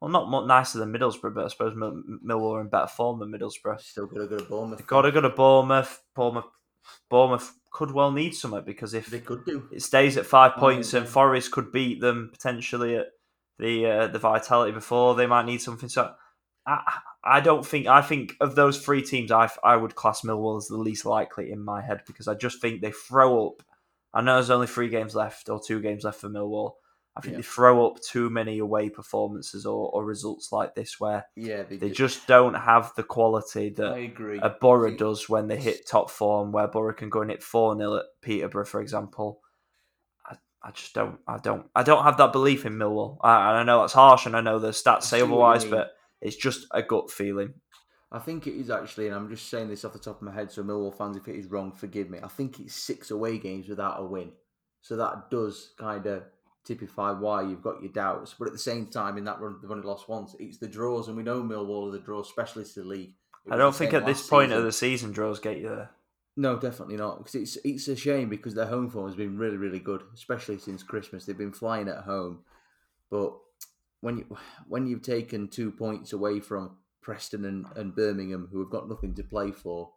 [0.00, 3.30] well, not much nicer than Middlesbrough, but I suppose Millwall are in better form than
[3.30, 3.80] Middlesbrough.
[3.80, 4.78] Still got to go to Bournemouth.
[4.78, 6.02] They've got to go to Bournemouth.
[6.14, 6.44] Bournemouth,
[7.08, 10.94] Bournemouth could well need something because if they could do, it stays at five points,
[10.94, 13.08] and Forest could beat them potentially at
[13.58, 15.16] the uh, the Vitality before.
[15.16, 15.88] They might need something.
[15.88, 16.14] So
[16.64, 20.56] I, I don't think I think of those three teams, I I would class Millwall
[20.56, 23.64] as the least likely in my head because I just think they throw up.
[24.14, 26.74] I know there's only three games left or two games left for Millwall.
[27.16, 27.38] I think yeah.
[27.38, 31.76] they throw up too many away performances or, or results like this where yeah, they,
[31.76, 36.50] they just don't have the quality that a Borough does when they hit top form,
[36.50, 39.40] where Borough can go and hit 4 0 at Peterborough, for example.
[40.26, 43.18] I, I just don't I don't I don't have that belief in Millwall.
[43.20, 46.66] I, I know that's harsh and I know the stats say otherwise, but it's just
[46.72, 47.54] a gut feeling.
[48.10, 50.32] I think it is actually, and I'm just saying this off the top of my
[50.32, 52.18] head, so Millwall fans, if it is wrong, forgive me.
[52.22, 54.30] I think it's six away games without a win.
[54.82, 56.22] So that does kind of
[56.64, 58.34] typify why you've got your doubts.
[58.38, 60.34] But at the same time, in that run, they've only lost once.
[60.38, 63.14] It's the draws, and we know Millwall are the draw specialists of the league.
[63.50, 64.58] I don't think at this point season.
[64.58, 65.90] of the season draws get you there.
[66.36, 67.18] No, definitely not.
[67.18, 70.58] Because it's it's a shame because their home form has been really really good, especially
[70.58, 71.24] since Christmas.
[71.24, 72.40] They've been flying at home,
[73.10, 73.34] but
[74.00, 78.70] when you when you've taken two points away from Preston and, and Birmingham, who have
[78.70, 79.92] got nothing to play for,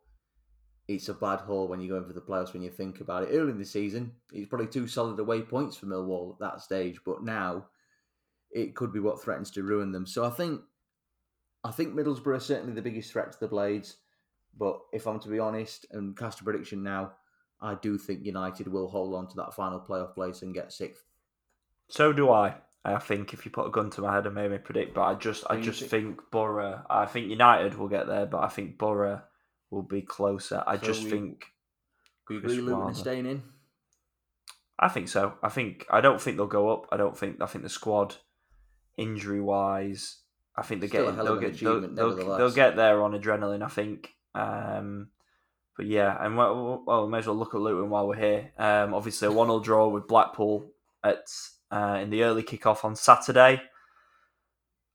[0.87, 2.53] it's a bad haul when you go in for the playoffs.
[2.53, 5.75] When you think about it, early in the season, it's probably two solid away points
[5.75, 7.65] for Millwall at that stage, but now
[8.51, 10.05] it could be what threatens to ruin them.
[10.05, 10.61] So I think
[11.63, 13.97] I think Middlesbrough are certainly the biggest threat to the Blades.
[14.57, 17.13] But if I'm to be honest and cast a prediction now,
[17.61, 21.03] I do think United will hold on to that final playoff place and get sixth.
[21.89, 22.55] So do I.
[22.85, 25.01] I think if you put a gun to my head and made me predict, but
[25.01, 26.81] I just I just think Borough.
[26.89, 29.21] I think United will get there, but I think Borough
[29.69, 30.63] will be closer.
[30.65, 31.45] I so just we, think.
[32.29, 33.43] Agree Luton staying in.
[34.79, 35.35] I think so.
[35.41, 36.87] I think I don't think they'll go up.
[36.91, 38.15] I don't think I think the squad,
[38.97, 40.17] injury wise,
[40.57, 43.63] I think they're getting they'll get they'll, they'll, they'll, get there on adrenaline.
[43.63, 44.15] I think.
[44.35, 45.09] Um,
[45.75, 48.51] but yeah, and well, well, we may as well look at Luton while we're here.
[48.57, 50.71] Um, obviously, a one-all draw with Blackpool
[51.03, 51.27] at
[51.71, 53.61] uh, in the early kickoff on Saturday.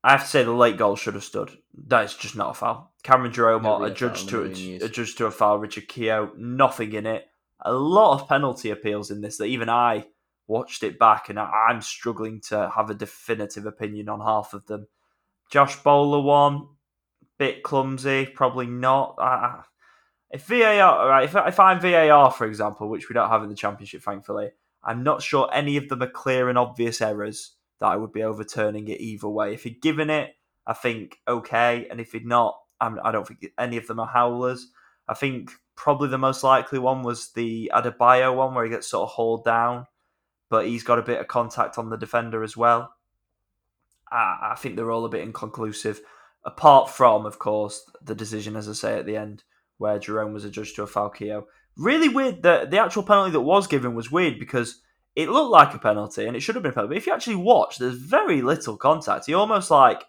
[0.05, 1.51] I have to say the late goal should have stood.
[1.87, 2.93] That is just not a foul.
[3.03, 5.59] Cameron Jerome adjudged to a, adjudged to a foul.
[5.59, 7.27] Richard Keogh, nothing in it.
[7.61, 10.07] A lot of penalty appeals in this that even I
[10.49, 14.89] watched it back and I'm struggling to have a definitive opinion on half of them.
[15.51, 16.67] Josh Bowler one,
[17.39, 19.15] bit clumsy, probably not.
[19.19, 19.63] Uh,
[20.31, 23.55] if VAR, right, if, if I'm VAR, for example, which we don't have in the
[23.55, 24.51] championship, thankfully,
[24.83, 27.53] I'm not sure any of them are clear and obvious errors
[27.83, 29.53] that I would be overturning it either way.
[29.53, 30.31] If he'd given it,
[30.67, 33.99] I think okay, and if he'd not, I'm, I do not think any of them
[33.99, 34.71] are howlers.
[35.09, 39.09] I think probably the most likely one was the Adebayo one where he gets sort
[39.09, 39.87] of hauled down,
[40.49, 42.95] but he's got a bit of contact on the defender as well.
[44.13, 46.01] I, I think they're all a bit inconclusive,
[46.45, 49.43] apart from, of course, the decision, as I say at the end,
[49.79, 53.67] where Jerome was adjudged to a Keogh really weird that the actual penalty that was
[53.67, 54.83] given was weird because
[55.15, 56.95] it looked like a penalty and it should have been a penalty.
[56.95, 59.27] But if you actually watch, there's very little contact.
[59.27, 60.05] He almost like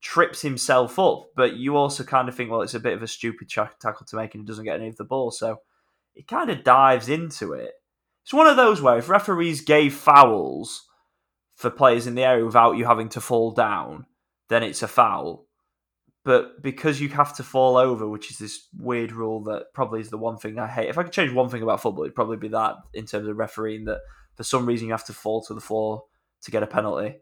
[0.00, 3.08] trips himself up, but you also kind of think, well, it's a bit of a
[3.08, 5.30] stupid tackle to make and he doesn't get any of the ball.
[5.30, 5.58] So
[6.12, 7.72] he kind of dives into it.
[8.22, 10.84] It's one of those where if referees gave fouls
[11.56, 14.06] for players in the area without you having to fall down,
[14.48, 15.46] then it's a foul.
[16.24, 20.08] but because you have to fall over, which is this weird rule that probably is
[20.08, 20.88] the one thing I hate.
[20.88, 23.36] If I could change one thing about football, it'd probably be that in terms of
[23.36, 24.00] refereeing that
[24.34, 26.04] for some reason you have to fall to the floor
[26.42, 27.16] to get a penalty.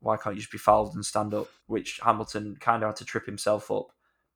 [0.00, 1.48] Why can't you just be fouled and stand up?
[1.66, 3.88] Which Hamilton kind of had to trip himself up,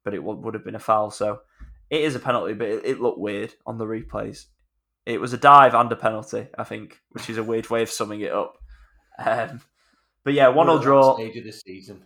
[0.05, 1.11] but it would have been a foul.
[1.11, 1.41] So
[1.91, 4.47] it is a penalty, but it, looked weird on the replays.
[5.07, 7.91] It was a dive and a penalty, I think, which is a weird way of
[7.91, 8.59] summing it up.
[9.19, 9.61] Um,
[10.25, 11.15] but yeah, one all draw.
[11.15, 12.03] Stage of the season.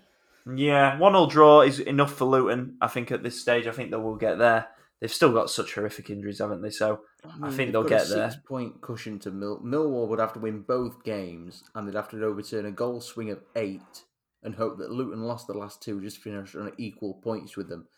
[0.54, 2.76] Yeah, one all draw is enough for Luton.
[2.80, 4.68] I think at this stage, I think they will get there.
[5.02, 6.70] They've still got such horrific injuries, haven't they?
[6.70, 8.32] So I, mean, I think they'll get there.
[8.46, 12.24] Point cushion to Mill- Millwall would have to win both games, and they'd have to
[12.24, 14.04] overturn a goal swing of eight,
[14.44, 17.88] and hope that Luton lost the last two, just finish on equal points with them.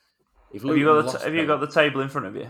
[0.51, 2.49] If have you got the t- have you got the table in front of you?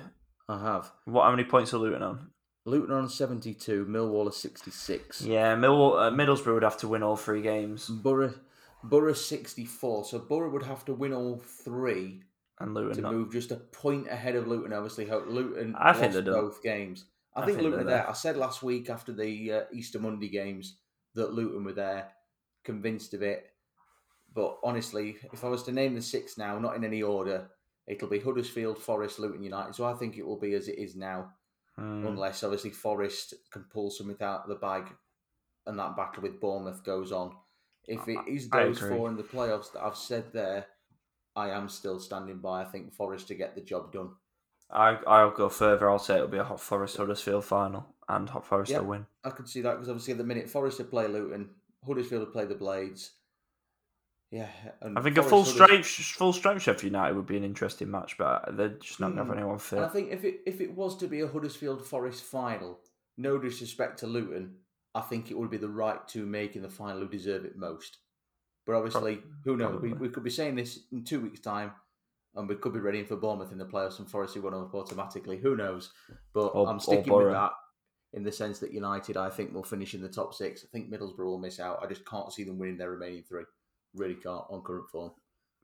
[0.48, 0.92] I have.
[1.06, 1.24] What?
[1.24, 2.30] How many points are Luton on?
[2.64, 3.84] Luton on seventy two.
[3.86, 5.20] Millwall are sixty six.
[5.22, 7.88] Yeah, Millwall, uh, Middlesbrough would have to win all three games.
[7.88, 8.34] Borough,
[8.84, 10.04] Borough sixty four.
[10.04, 12.22] So Borough would have to win all three
[12.60, 13.12] and Luton to not.
[13.12, 14.72] move just a point ahead of Luton.
[14.72, 17.04] Obviously, Luton I think lost both games.
[17.34, 18.10] I, I think, think Luton are they're there.
[18.10, 20.76] I said last week after the uh, Easter Monday games
[21.14, 22.08] that Luton were there,
[22.64, 23.46] convinced of it.
[24.34, 27.48] But honestly, if I was to name the six now, not in any order,
[27.86, 29.74] it'll be Huddersfield, Forest, Luton United.
[29.74, 31.30] So I think it will be as it is now,
[31.76, 32.06] Hmm.
[32.06, 34.86] unless obviously Forest can pull something out of the bag
[35.66, 37.34] and that battle with Bournemouth goes on.
[37.86, 40.66] If it is those four in the playoffs that I've said there,
[41.36, 42.62] I am still standing by.
[42.62, 44.10] I think Forest to get the job done.
[44.70, 45.90] I I'll go further.
[45.90, 48.80] I'll say it'll be a Hot Forest Huddersfield final, and Hot Forest Yep.
[48.82, 49.06] will win.
[49.24, 51.50] I could see that because obviously at the minute Forest would play Luton,
[51.86, 53.12] Huddersfield would play the Blades.
[54.30, 54.48] Yeah,
[54.80, 58.16] and I think a full strength full strength Sheffield United would be an interesting match,
[58.18, 59.38] but they're just not going to have Hmm.
[59.38, 59.78] anyone And fit.
[59.80, 62.80] I think if it if it was to be a Huddersfield Forest final,
[63.16, 64.56] no disrespect to Luton,
[64.94, 67.98] I think it would be the right two making the final who deserve it most.
[68.66, 69.80] But obviously, who knows?
[69.80, 71.72] We, we could be saying this in two weeks' time,
[72.34, 74.74] and we could be ready for Bournemouth in the playoffs and Forest who won up
[74.74, 75.38] automatically.
[75.38, 75.92] Who knows?
[76.32, 77.52] But Or- I'm sticking with that
[78.14, 80.64] in the sense that United, I think, will finish in the top six.
[80.64, 81.80] I think Middlesbrough will miss out.
[81.82, 83.42] I just can't see them winning their remaining three.
[83.94, 85.10] Really can't on current form.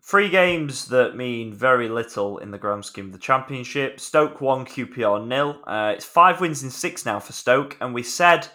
[0.02, 4.00] Three games that mean very little in the grand scheme of the championship.
[4.00, 5.60] Stoke one, QPR nil.
[5.66, 8.48] Uh, it's five wins in six now for Stoke, and we said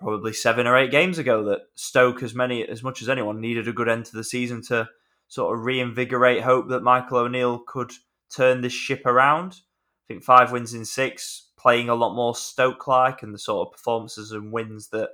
[0.00, 3.68] probably seven or eight games ago that Stoke, as many as much as anyone, needed
[3.68, 4.88] a good end to the season to
[5.28, 7.92] sort of reinvigorate hope that Michael O'Neill could
[8.34, 9.52] turn this ship around.
[9.52, 13.72] I think five wins in six, playing a lot more Stoke-like, and the sort of
[13.72, 15.10] performances and wins that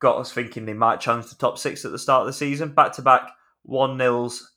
[0.00, 2.74] got us thinking they might challenge the top six at the start of the season.
[2.74, 3.30] Back to back
[3.62, 4.52] one nils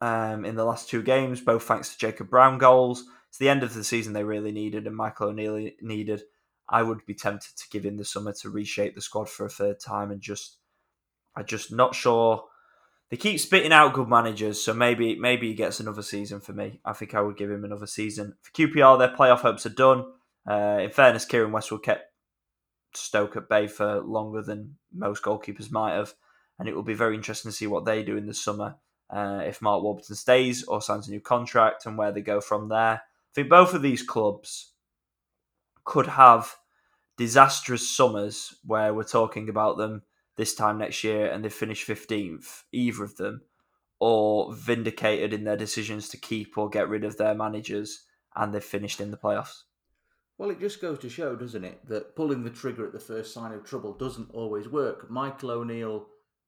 [0.00, 3.04] um, in the last two games, both thanks to Jacob Brown goals.
[3.28, 6.22] It's the end of the season they really needed, and Michael O'Neill needed.
[6.68, 9.50] I would be tempted to give him the summer to reshape the squad for a
[9.50, 10.58] third time, and just,
[11.36, 12.44] I'm just not sure.
[13.10, 16.80] They keep spitting out good managers, so maybe maybe he gets another season for me.
[16.84, 18.34] I think I would give him another season.
[18.42, 20.06] For QPR, their playoff hopes are done.
[20.48, 22.10] Uh, in fairness, Keiren Westwood kept
[22.96, 26.14] Stoke at bay for longer than most goalkeepers might have,
[26.58, 28.76] and it will be very interesting to see what they do in the summer.
[29.10, 32.68] Uh, if Mark Warburton stays or signs a new contract and where they go from
[32.68, 33.02] there.
[33.02, 34.72] I think both of these clubs
[35.84, 36.56] could have
[37.16, 40.02] disastrous summers where we're talking about them
[40.36, 43.42] this time next year and they finish 15th, either of them,
[44.00, 48.04] or vindicated in their decisions to keep or get rid of their managers
[48.34, 49.62] and they've finished in the playoffs.
[50.36, 53.32] Well, it just goes to show, doesn't it, that pulling the trigger at the first
[53.32, 55.08] sign of trouble doesn't always work.
[55.08, 56.06] Michael O'Neill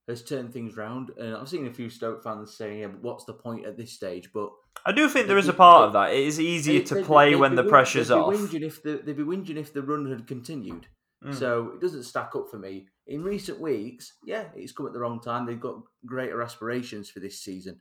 [0.08, 3.32] has turned things round, and I've seen a few Stoke fans saying, "Yeah, what's the
[3.32, 4.50] point at this stage?" But
[4.84, 6.12] I do think there is a part of that.
[6.12, 8.54] It is easier to play when the pressure's they'd be off.
[8.54, 10.86] If the, they'd be whinging if the run had continued.
[11.24, 11.34] Mm.
[11.34, 12.86] So it doesn't stack up for me.
[13.06, 15.46] In recent weeks, yeah, it's come at the wrong time.
[15.46, 17.80] They've got greater aspirations for this season.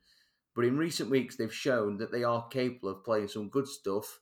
[0.56, 4.22] But in recent weeks, they've shown that they are capable of playing some good stuff.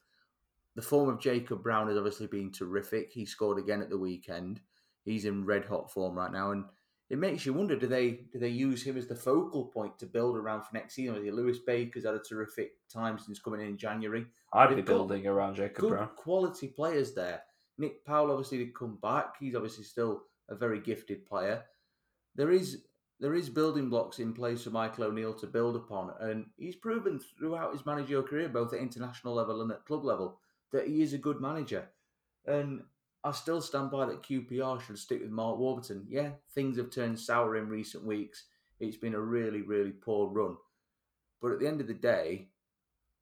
[0.75, 3.11] The form of Jacob Brown has obviously been terrific.
[3.11, 4.59] He scored again at the weekend.
[5.05, 6.65] He's in red hot form right now, and
[7.13, 10.07] it makes you wonder: do they do they use him as the focal point to
[10.07, 11.15] build around for next season?
[11.31, 14.93] Lewis Baker's had a terrific time since coming in in January I'd be they've got
[14.95, 16.09] building around Jacob good Brown.
[16.15, 17.43] quality players there.
[17.77, 19.35] Nick Powell obviously did come back.
[19.39, 21.63] He's obviously still a very gifted player.
[22.33, 22.81] There is
[23.19, 27.19] there is building blocks in place for Michael O'Neill to build upon, and he's proven
[27.37, 30.39] throughout his managerial career, both at international level and at club level,
[30.71, 31.87] that he is a good manager.
[32.47, 32.81] And
[33.23, 36.05] I still stand by that QPR should stick with Mark Warburton.
[36.09, 38.45] Yeah, things have turned sour in recent weeks.
[38.79, 40.57] It's been a really, really poor run.
[41.41, 42.49] But at the end of the day,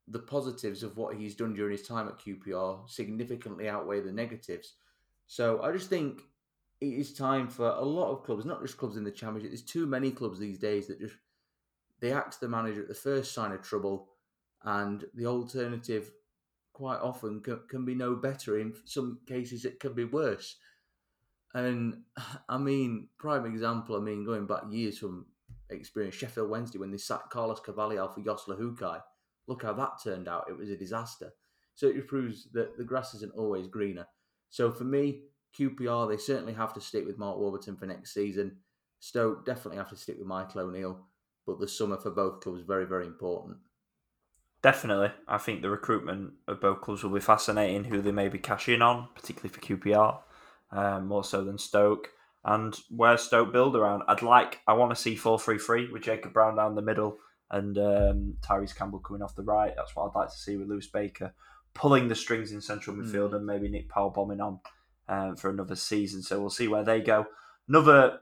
[0.08, 4.74] the positives of what he's done during his time at QPR significantly outweigh the negatives.
[5.28, 6.22] So I just think
[6.80, 9.50] it is time for a lot of clubs, not just clubs in the championship.
[9.50, 11.14] There's too many clubs these days that just
[12.00, 14.08] they axe the manager at the first sign of trouble,
[14.64, 16.10] and the alternative
[16.82, 18.58] quite often can, can be no better.
[18.58, 20.56] In some cases, it can be worse.
[21.54, 21.98] And
[22.48, 25.26] I mean, prime example, I mean, going back years from
[25.70, 29.00] experience, Sheffield Wednesday, when they sacked Carlos Carvalhal for Jos Luhukay,
[29.46, 30.46] look how that turned out.
[30.50, 31.32] It was a disaster.
[31.76, 34.08] So it proves that the grass isn't always greener.
[34.50, 35.22] So for me,
[35.56, 38.56] QPR, they certainly have to stick with Mark Warburton for next season.
[38.98, 41.06] Stoke definitely have to stick with Michael O'Neill.
[41.46, 43.58] But the summer for both clubs very, very important.
[44.62, 45.10] Definitely.
[45.26, 48.80] I think the recruitment of both clubs will be fascinating, who they may be cashing
[48.80, 50.18] on, particularly for QPR,
[50.70, 52.10] um, more so than Stoke.
[52.44, 56.02] And where Stoke build around, I'd like, I want to see 4 3 3 with
[56.02, 57.18] Jacob Brown down the middle
[57.50, 59.72] and um, Tyrese Campbell coming off the right.
[59.76, 61.34] That's what I'd like to see with Lewis Baker
[61.74, 63.36] pulling the strings in central midfield mm.
[63.36, 64.60] and maybe Nick Powell bombing on
[65.08, 66.22] um, for another season.
[66.22, 67.26] So we'll see where they go.
[67.68, 68.20] Another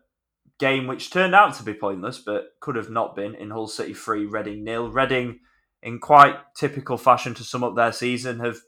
[0.58, 3.94] game which turned out to be pointless, but could have not been in Hull City
[3.94, 4.90] 3, Reading nil.
[4.90, 5.40] Reading,
[5.82, 8.58] in quite typical fashion to sum up their season, have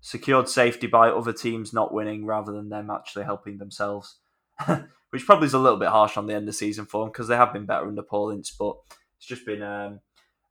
[0.00, 4.18] secured safety by other teams not winning rather than them actually helping themselves.
[5.14, 7.28] which probably is a little bit harsh on the end of season for them because
[7.28, 8.74] they have been better under Paul Ince, but
[9.16, 10.00] it's just been um,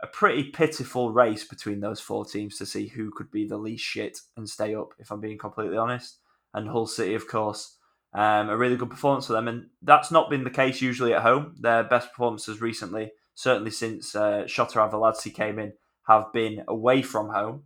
[0.02, 3.84] a pretty pitiful race between those four teams to see who could be the least
[3.84, 6.20] shit and stay up, if I'm being completely honest.
[6.54, 7.76] And Hull City, of course,
[8.14, 9.50] um, a really good performance for them.
[9.50, 11.56] And that's not been the case usually at home.
[11.60, 15.74] Their best performances recently, certainly since uh, Shota Arveladze came in,
[16.08, 17.64] have been away from home.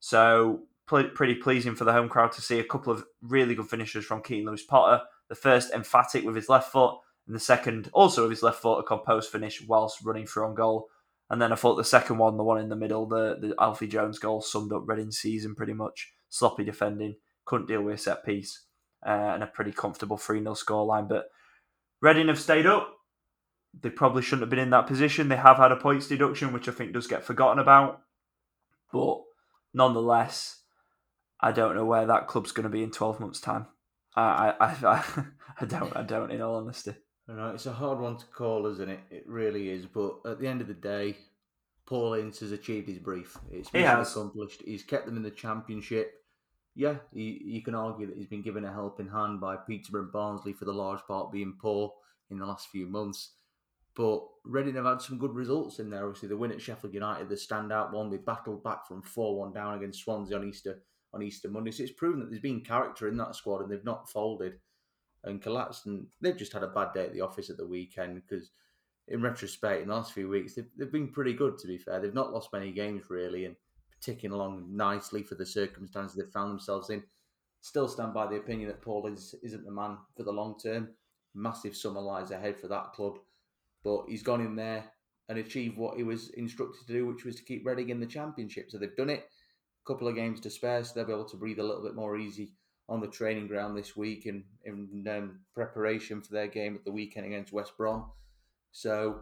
[0.00, 4.04] So pretty pleasing for the home crowd to see a couple of really good finishers
[4.04, 5.02] from Keane Lewis Potter.
[5.28, 8.78] The first emphatic with his left foot, and the second also with his left foot,
[8.78, 10.88] a composed finish whilst running through on goal.
[11.28, 13.88] And then I thought the second one, the one in the middle, the, the Alfie
[13.88, 16.12] Jones goal, summed up Reading's season pretty much.
[16.28, 18.64] Sloppy defending, couldn't deal with a set piece,
[19.04, 21.08] uh, and a pretty comfortable 3 0 scoreline.
[21.08, 21.26] But
[22.00, 22.95] Reading have stayed up.
[23.82, 25.28] They probably shouldn't have been in that position.
[25.28, 28.00] They have had a points deduction, which I think does get forgotten about.
[28.92, 29.18] But
[29.74, 30.62] nonetheless,
[31.40, 33.66] I don't know where that club's going to be in 12 months' time.
[34.14, 35.24] I, I, I,
[35.60, 36.94] I don't, I don't, in all honesty.
[37.28, 39.00] I know it's a hard one to call, isn't it?
[39.10, 39.86] It really is.
[39.86, 41.16] But at the end of the day,
[41.84, 43.36] Paul Ince has achieved his brief.
[43.50, 44.62] It's been accomplished.
[44.64, 46.12] He's kept them in the championship.
[46.74, 50.12] Yeah, you, you can argue that he's been given a helping hand by Peterborough and
[50.12, 51.92] Barnsley for the large part being poor
[52.30, 53.32] in the last few months.
[53.96, 56.06] But Reading have had some good results in there.
[56.06, 59.52] Obviously, the win at Sheffield United, the standout one, they battled back from four one
[59.52, 60.82] down against Swansea on Easter
[61.12, 61.70] on Easter Monday.
[61.70, 64.60] So it's proven that there's been character in that squad and they've not folded
[65.24, 65.86] and collapsed.
[65.86, 68.50] And they've just had a bad day at the office at the weekend because,
[69.08, 71.98] in retrospect, in the last few weeks, they've, they've been pretty good, to be fair.
[71.98, 73.56] They've not lost many games, really, and
[74.02, 77.02] ticking along nicely for the circumstances they've found themselves in.
[77.62, 80.90] Still stand by the opinion that Paul is, isn't the man for the long term.
[81.34, 83.18] Massive summer lies ahead for that club.
[83.86, 84.84] But he's gone in there
[85.28, 88.06] and achieved what he was instructed to do, which was to keep Reading in the
[88.06, 88.68] championship.
[88.68, 89.20] So they've done it.
[89.20, 91.94] A couple of games to spare, so they'll be able to breathe a little bit
[91.94, 92.50] more easy
[92.88, 96.90] on the training ground this week in, in um, preparation for their game at the
[96.90, 98.10] weekend against West Brom.
[98.72, 99.20] So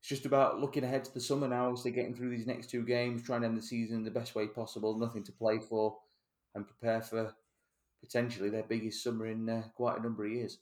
[0.00, 2.84] it's just about looking ahead to the summer now, obviously getting through these next two
[2.84, 5.96] games, trying to end the season the best way possible, nothing to play for,
[6.56, 7.32] and prepare for
[8.00, 10.58] potentially their biggest summer in uh, quite a number of years.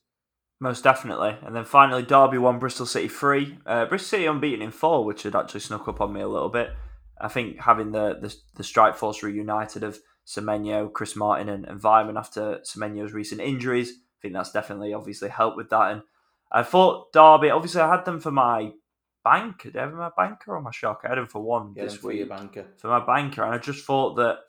[0.60, 1.36] Most definitely.
[1.42, 3.58] And then finally, Derby won Bristol City 3.
[3.64, 6.50] Uh, Bristol City unbeaten in four, which had actually snuck up on me a little
[6.50, 6.70] bit.
[7.18, 11.80] I think having the, the, the strike force reunited of Semenyo, Chris Martin, and, and
[11.80, 13.90] Weimann after Semenyo's recent injuries.
[13.90, 15.92] I think that's definitely obviously helped with that.
[15.92, 16.02] And
[16.52, 18.72] I thought Derby, obviously, I had them for my
[19.24, 19.70] banker.
[19.70, 21.02] Did I have my banker or my shock?
[21.04, 22.22] I had them for one Get this week.
[22.22, 22.66] For, banker.
[22.76, 23.42] for my banker.
[23.42, 24.40] And I just thought that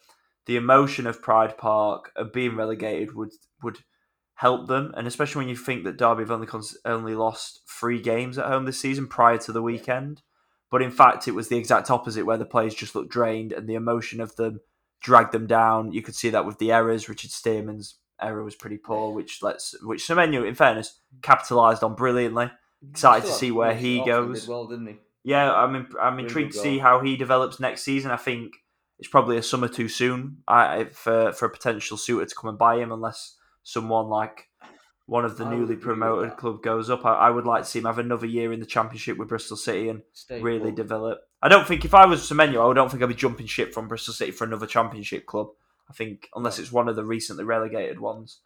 [0.45, 3.31] the emotion of Pride Park of being relegated would
[3.63, 3.79] would
[4.41, 4.91] help them.
[4.97, 6.47] And especially when you think that Derby have only,
[6.83, 10.23] only lost three games at home this season prior to the weekend.
[10.71, 13.69] But in fact, it was the exact opposite where the players just looked drained and
[13.69, 14.59] the emotion of them
[14.99, 15.91] dragged them down.
[15.91, 17.07] You could see that with the errors.
[17.07, 22.49] Richard Stearman's error was pretty poor, which lets which Semenyo, in fairness, capitalised on brilliantly.
[22.89, 24.47] Excited to see where he goes.
[24.47, 24.95] Well, didn't he?
[25.23, 28.09] Yeah, I'm in, I'm intrigued to see how he develops next season.
[28.09, 28.53] I think
[28.97, 32.57] it's probably a summer too soon I, for for a potential suitor to come and
[32.57, 34.49] buy him, unless someone like
[35.05, 37.05] one of the I newly promoted club goes up.
[37.05, 39.57] I, I, would like to see him have another year in the championship with Bristol
[39.57, 40.75] City and Stay really cool.
[40.75, 41.19] develop.
[41.41, 43.87] I don't think if I was Semenyo, I don't think I'd be jumping ship from
[43.87, 45.47] Bristol City for another championship club.
[45.89, 48.39] I think unless it's one of the recently relegated ones,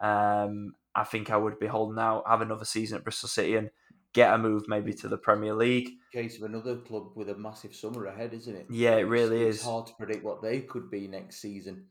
[0.00, 3.70] um, I think I would be holding out, have another season at Bristol City and
[4.12, 5.88] get a move maybe to the Premier League.
[6.12, 8.66] Case of another club with a massive summer ahead, isn't it?
[8.68, 9.62] Yeah, it really it's, is.
[9.62, 11.86] It's hard to predict what they could be next season.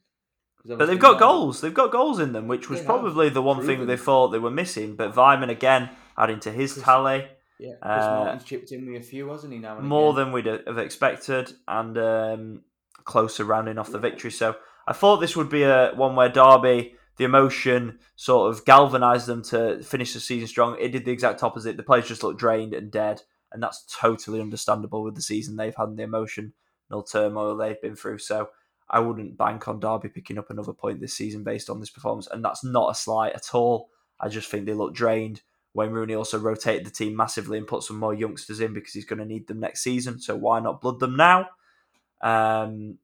[0.66, 1.62] But they've got goals.
[1.62, 4.51] They've got goals in them, which was probably the one thing they thought they were
[4.51, 4.95] missing.
[4.95, 7.28] But Weimann again adding to his Chris, tally.
[7.60, 9.60] Yeah, Chris Uh, Martin's chipped in with a few, hasn't he?
[9.60, 10.26] Now more again?
[10.26, 12.62] than we'd have expected, and um,
[13.05, 14.32] closer rounding off the victory.
[14.32, 14.55] So
[14.88, 19.43] I thought this would be a one where Derby, the emotion sort of galvanised them
[19.43, 20.78] to finish the season strong.
[20.80, 21.78] It did the exact opposite.
[21.78, 25.76] The players just looked drained and dead, and that's totally understandable with the season they've
[25.76, 26.51] had and the emotional
[27.10, 28.20] turmoil they've been through.
[28.20, 28.49] So
[28.89, 32.27] I wouldn't bank on Derby picking up another point this season based on this performance,
[32.27, 33.89] and that's not a slight at all.
[34.19, 35.41] I just think they look drained.
[35.73, 39.05] Wayne Rooney also rotated the team massively and put some more youngsters in because he's
[39.05, 40.19] going to need them next season.
[40.19, 41.47] So why not blood them now?
[42.21, 42.97] Um,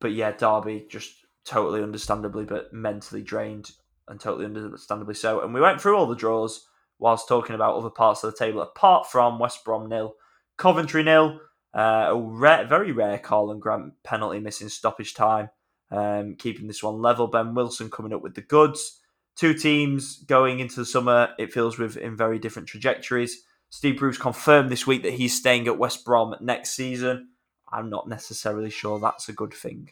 [0.00, 3.70] but yeah, Derby just totally understandably, but mentally drained
[4.08, 5.40] and totally understandably so.
[5.40, 6.66] And we went through all the draws
[6.98, 10.16] whilst talking about other parts of the table, apart from West Brom nil,
[10.56, 11.40] Coventry nil.
[11.74, 15.50] Uh, a rare, very rare Karlan Grant penalty missing stoppage time,
[15.90, 17.26] um, keeping this one level.
[17.26, 19.00] Ben Wilson coming up with the goods.
[19.36, 23.42] Two teams going into the summer, it feels with in very different trajectories.
[23.68, 27.30] Steve Bruce confirmed this week that he's staying at West Brom next season.
[27.72, 29.90] I'm not necessarily sure that's a good thing.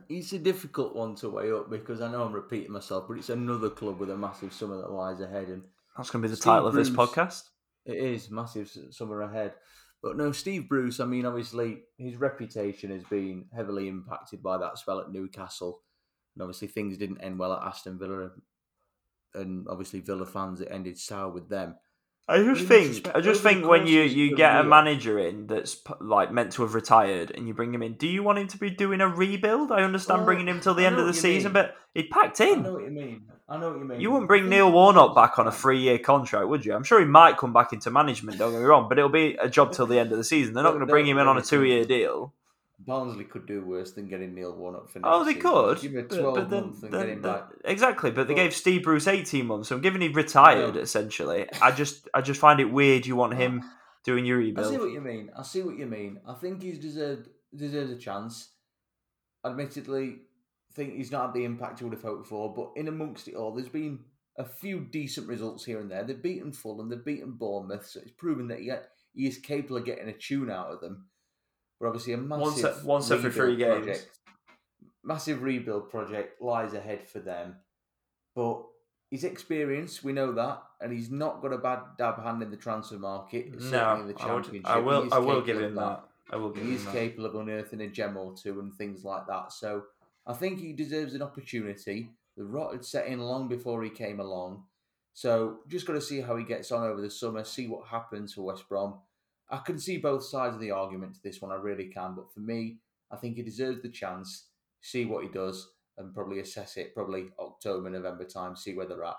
[0.09, 3.29] It's a difficult one to weigh up because I know I'm repeating myself, but it's
[3.29, 5.65] another club with a massive summer that lies ahead, and
[5.97, 7.43] That's going to be the Steve title of this podcast.
[7.85, 9.55] It is massive summer ahead.
[10.03, 11.01] But no, Steve Bruce.
[11.01, 15.83] I mean, obviously his reputation has been heavily impacted by that spell at Newcastle,
[16.35, 18.31] and obviously things didn't end well at Aston Villa,
[19.35, 21.77] and obviously Villa fans it ended sour with them.
[22.29, 25.95] I just think, I just think when you you get a manager in that's p-
[26.01, 28.57] like meant to have retired and you bring him in, do you want him to
[28.59, 29.73] be doing a rebuild?
[29.73, 31.65] I understand Well, bringing him till the end of the season, mean.
[31.65, 32.61] but he packed in.
[32.61, 33.23] I know what you mean.
[33.49, 34.01] I know what you mean.
[34.01, 36.73] You wouldn't bring Neil Warnock back on a three-year contract, would you?
[36.73, 38.39] I'm sure he might come back into management.
[38.39, 40.55] Don't get me wrong, but it'll be a job till the end of the season.
[40.55, 42.33] They're not going to bring him in on a two-year deal.
[42.87, 45.51] Barnsley could do worse than getting Neil Warnock for next Oh, they season.
[45.51, 47.45] could, Give him a 12 but then, month and then- get him back.
[47.65, 48.11] exactly.
[48.11, 50.81] But they But- gave Steve Bruce 18 months, so given he retired No.
[50.81, 53.07] essentially, I just I just find it weird.
[53.07, 53.63] You want him
[54.05, 54.67] doing your rebuild.
[54.67, 54.89] I see rebuild.
[54.89, 55.31] what you mean.
[55.37, 56.21] I see what you mean.
[56.27, 58.51] I think he's deserved deserves a chance.
[59.45, 60.19] Admittedly,
[60.71, 63.27] I think he's not had the impact he would have hoped for, but in amongst
[63.29, 64.01] it all, there's been
[64.39, 66.05] a few decent results here and there.
[66.05, 68.71] They've beaten Fulham, they've beaten Bournemouth, so it's proven that he,
[69.15, 71.07] he is capable of getting a tune out of them.
[71.81, 73.99] But obviously, a massive Once once every three rebuild games.
[73.99, 74.19] project-
[75.03, 77.57] massive rebuild project lies ahead for them.
[78.35, 78.65] But
[79.11, 82.57] his experience, we know that, and he's not got a bad dab hand in the
[82.57, 83.47] transfer market.
[83.61, 84.61] certainly No, in the I, would.
[84.65, 85.15] I will.
[85.15, 86.05] I will give him that.
[86.31, 89.27] I will give He is capable of unearthing a gem or two and things like
[89.27, 89.53] that.
[89.53, 89.85] So
[90.27, 92.11] I think he deserves an opportunity.
[92.37, 94.65] The rot had set in long before he came along.
[95.13, 98.35] So just got to see how he gets on over the summer, see what happens
[98.35, 99.01] for West Brom.
[99.51, 102.15] I can see both sides of the argument to this one, I really can.
[102.15, 102.79] But for me,
[103.11, 104.47] I think he deserves the chance,
[104.81, 109.05] see what he does, and probably assess it probably October, November time, see where they're
[109.05, 109.17] at.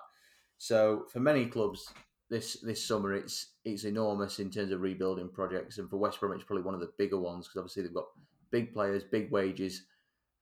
[0.57, 1.91] So for many clubs
[2.29, 6.33] this this summer, it's it's enormous in terms of rebuilding projects, and for West Brom,
[6.33, 8.07] it's probably one of the bigger ones because obviously they've got
[8.51, 9.83] big players, big wages,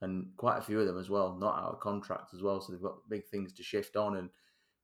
[0.02, 2.62] and quite a few of them as well, not out of contract as well.
[2.62, 4.30] So they've got big things to shift on and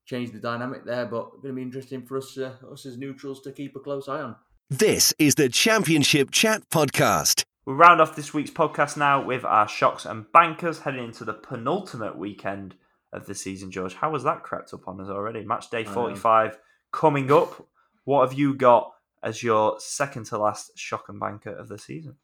[0.06, 1.06] change the dynamic there.
[1.06, 3.80] But it's going to be interesting for us uh, us as neutrals to keep a
[3.80, 4.36] close eye on.
[4.72, 7.44] This is the Championship Chat Podcast.
[7.68, 11.36] We'll round off this week's podcast now with our shocks and bankers heading into the
[11.36, 12.74] penultimate weekend
[13.14, 13.70] of the season.
[13.70, 15.46] George, how was that crept up on us already?
[15.46, 15.92] Match day know.
[15.92, 16.58] forty-five
[16.92, 17.68] coming up.
[18.06, 18.92] What have you got
[19.22, 22.16] as your second to last shock and banker of the season?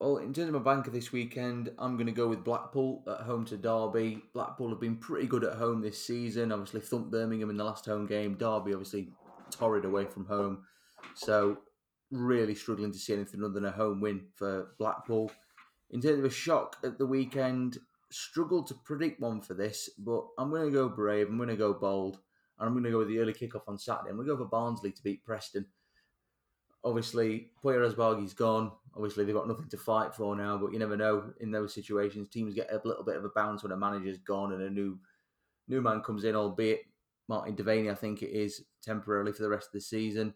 [0.00, 3.24] Well, in terms of my banker this weekend, I'm going to go with Blackpool at
[3.26, 4.24] home to Derby.
[4.34, 6.50] Blackpool have been pretty good at home this season.
[6.50, 8.34] Obviously, thumped Birmingham in the last home game.
[8.34, 9.10] Derby, obviously,
[9.52, 10.64] torrid away from home.
[11.14, 11.58] So,
[12.10, 15.30] really struggling to see anything other than a home win for Blackpool.
[15.90, 17.78] In terms of a shock at the weekend,
[18.10, 21.28] struggled to predict one for this, but I'm going to go brave.
[21.28, 22.18] I'm going to go bold.
[22.58, 24.10] And I'm going to go with the early kickoff on Saturday.
[24.10, 25.66] I'm going to go for Barnsley to beat Preston
[26.86, 28.70] obviously Poya Asbaghi's gone.
[28.94, 32.28] Obviously they've got nothing to fight for now, but you never know in those situations.
[32.28, 34.98] Teams get a little bit of a bounce when a manager's gone and a new
[35.68, 36.82] new man comes in, albeit
[37.28, 40.32] Martin Devaney, I think it is, temporarily for the rest of the season.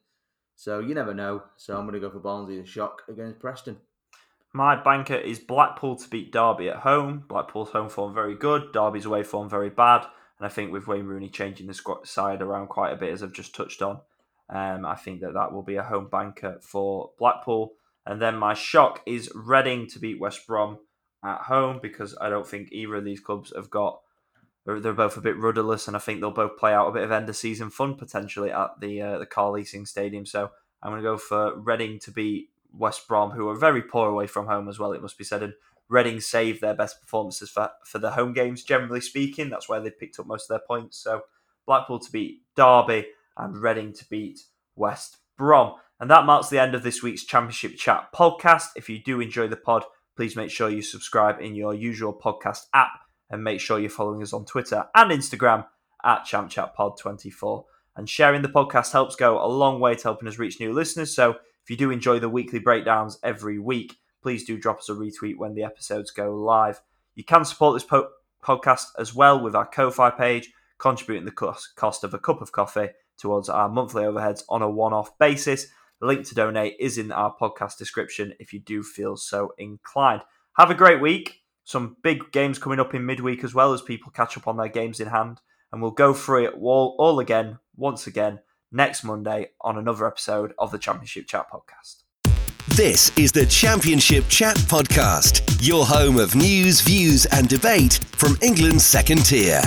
[0.60, 1.44] So you never know.
[1.56, 3.78] So I'm going to go for Barnsley shock against Preston.
[4.52, 7.24] My banker is Blackpool to beat Derby at home.
[7.26, 8.70] Blackpool's home form very good.
[8.70, 10.02] Derby's away form very bad.
[10.38, 13.32] And I think with Wayne Rooney changing the side around quite a bit, as I've
[13.32, 14.00] just touched on,
[14.50, 17.72] um, I think that that will be a home banker for Blackpool.
[18.04, 20.76] And then my shock is Reading to beat West Brom
[21.24, 24.00] at home because I don't think either of these clubs have got.
[24.66, 27.10] They're both a bit rudderless, and I think they'll both play out a bit of
[27.10, 30.26] end of season fun potentially at the uh, the car leasing stadium.
[30.26, 30.50] So
[30.82, 34.26] I'm going to go for Reading to beat West Brom, who are very poor away
[34.26, 34.92] from home as well.
[34.92, 35.54] It must be said, and
[35.88, 38.62] Reading save their best performances for for the home games.
[38.62, 40.98] Generally speaking, that's where they picked up most of their points.
[40.98, 41.22] So
[41.66, 43.06] Blackpool to beat Derby,
[43.36, 44.40] and Reading to beat
[44.76, 45.74] West Brom.
[45.98, 48.68] And that marks the end of this week's Championship Chat podcast.
[48.76, 49.84] If you do enjoy the pod,
[50.16, 53.00] please make sure you subscribe in your usual podcast app
[53.30, 55.66] and make sure you're following us on Twitter and Instagram
[56.04, 57.64] at ChampChatPod24.
[57.96, 61.14] And sharing the podcast helps go a long way to helping us reach new listeners.
[61.14, 64.92] So if you do enjoy the weekly breakdowns every week, please do drop us a
[64.92, 66.80] retweet when the episodes go live.
[67.14, 68.10] You can support this po-
[68.42, 72.52] podcast as well with our Ko-Fi page, contributing the cost, cost of a cup of
[72.52, 75.66] coffee towards our monthly overheads on a one-off basis.
[76.00, 80.22] The link to donate is in our podcast description if you do feel so inclined.
[80.56, 81.42] Have a great week.
[81.70, 84.66] Some big games coming up in midweek as well as people catch up on their
[84.66, 85.40] games in hand.
[85.70, 88.40] And we'll go through it all, all again, once again,
[88.72, 92.02] next Monday on another episode of the Championship Chat Podcast.
[92.74, 98.84] This is the Championship Chat Podcast, your home of news, views, and debate from England's
[98.84, 99.62] second tier.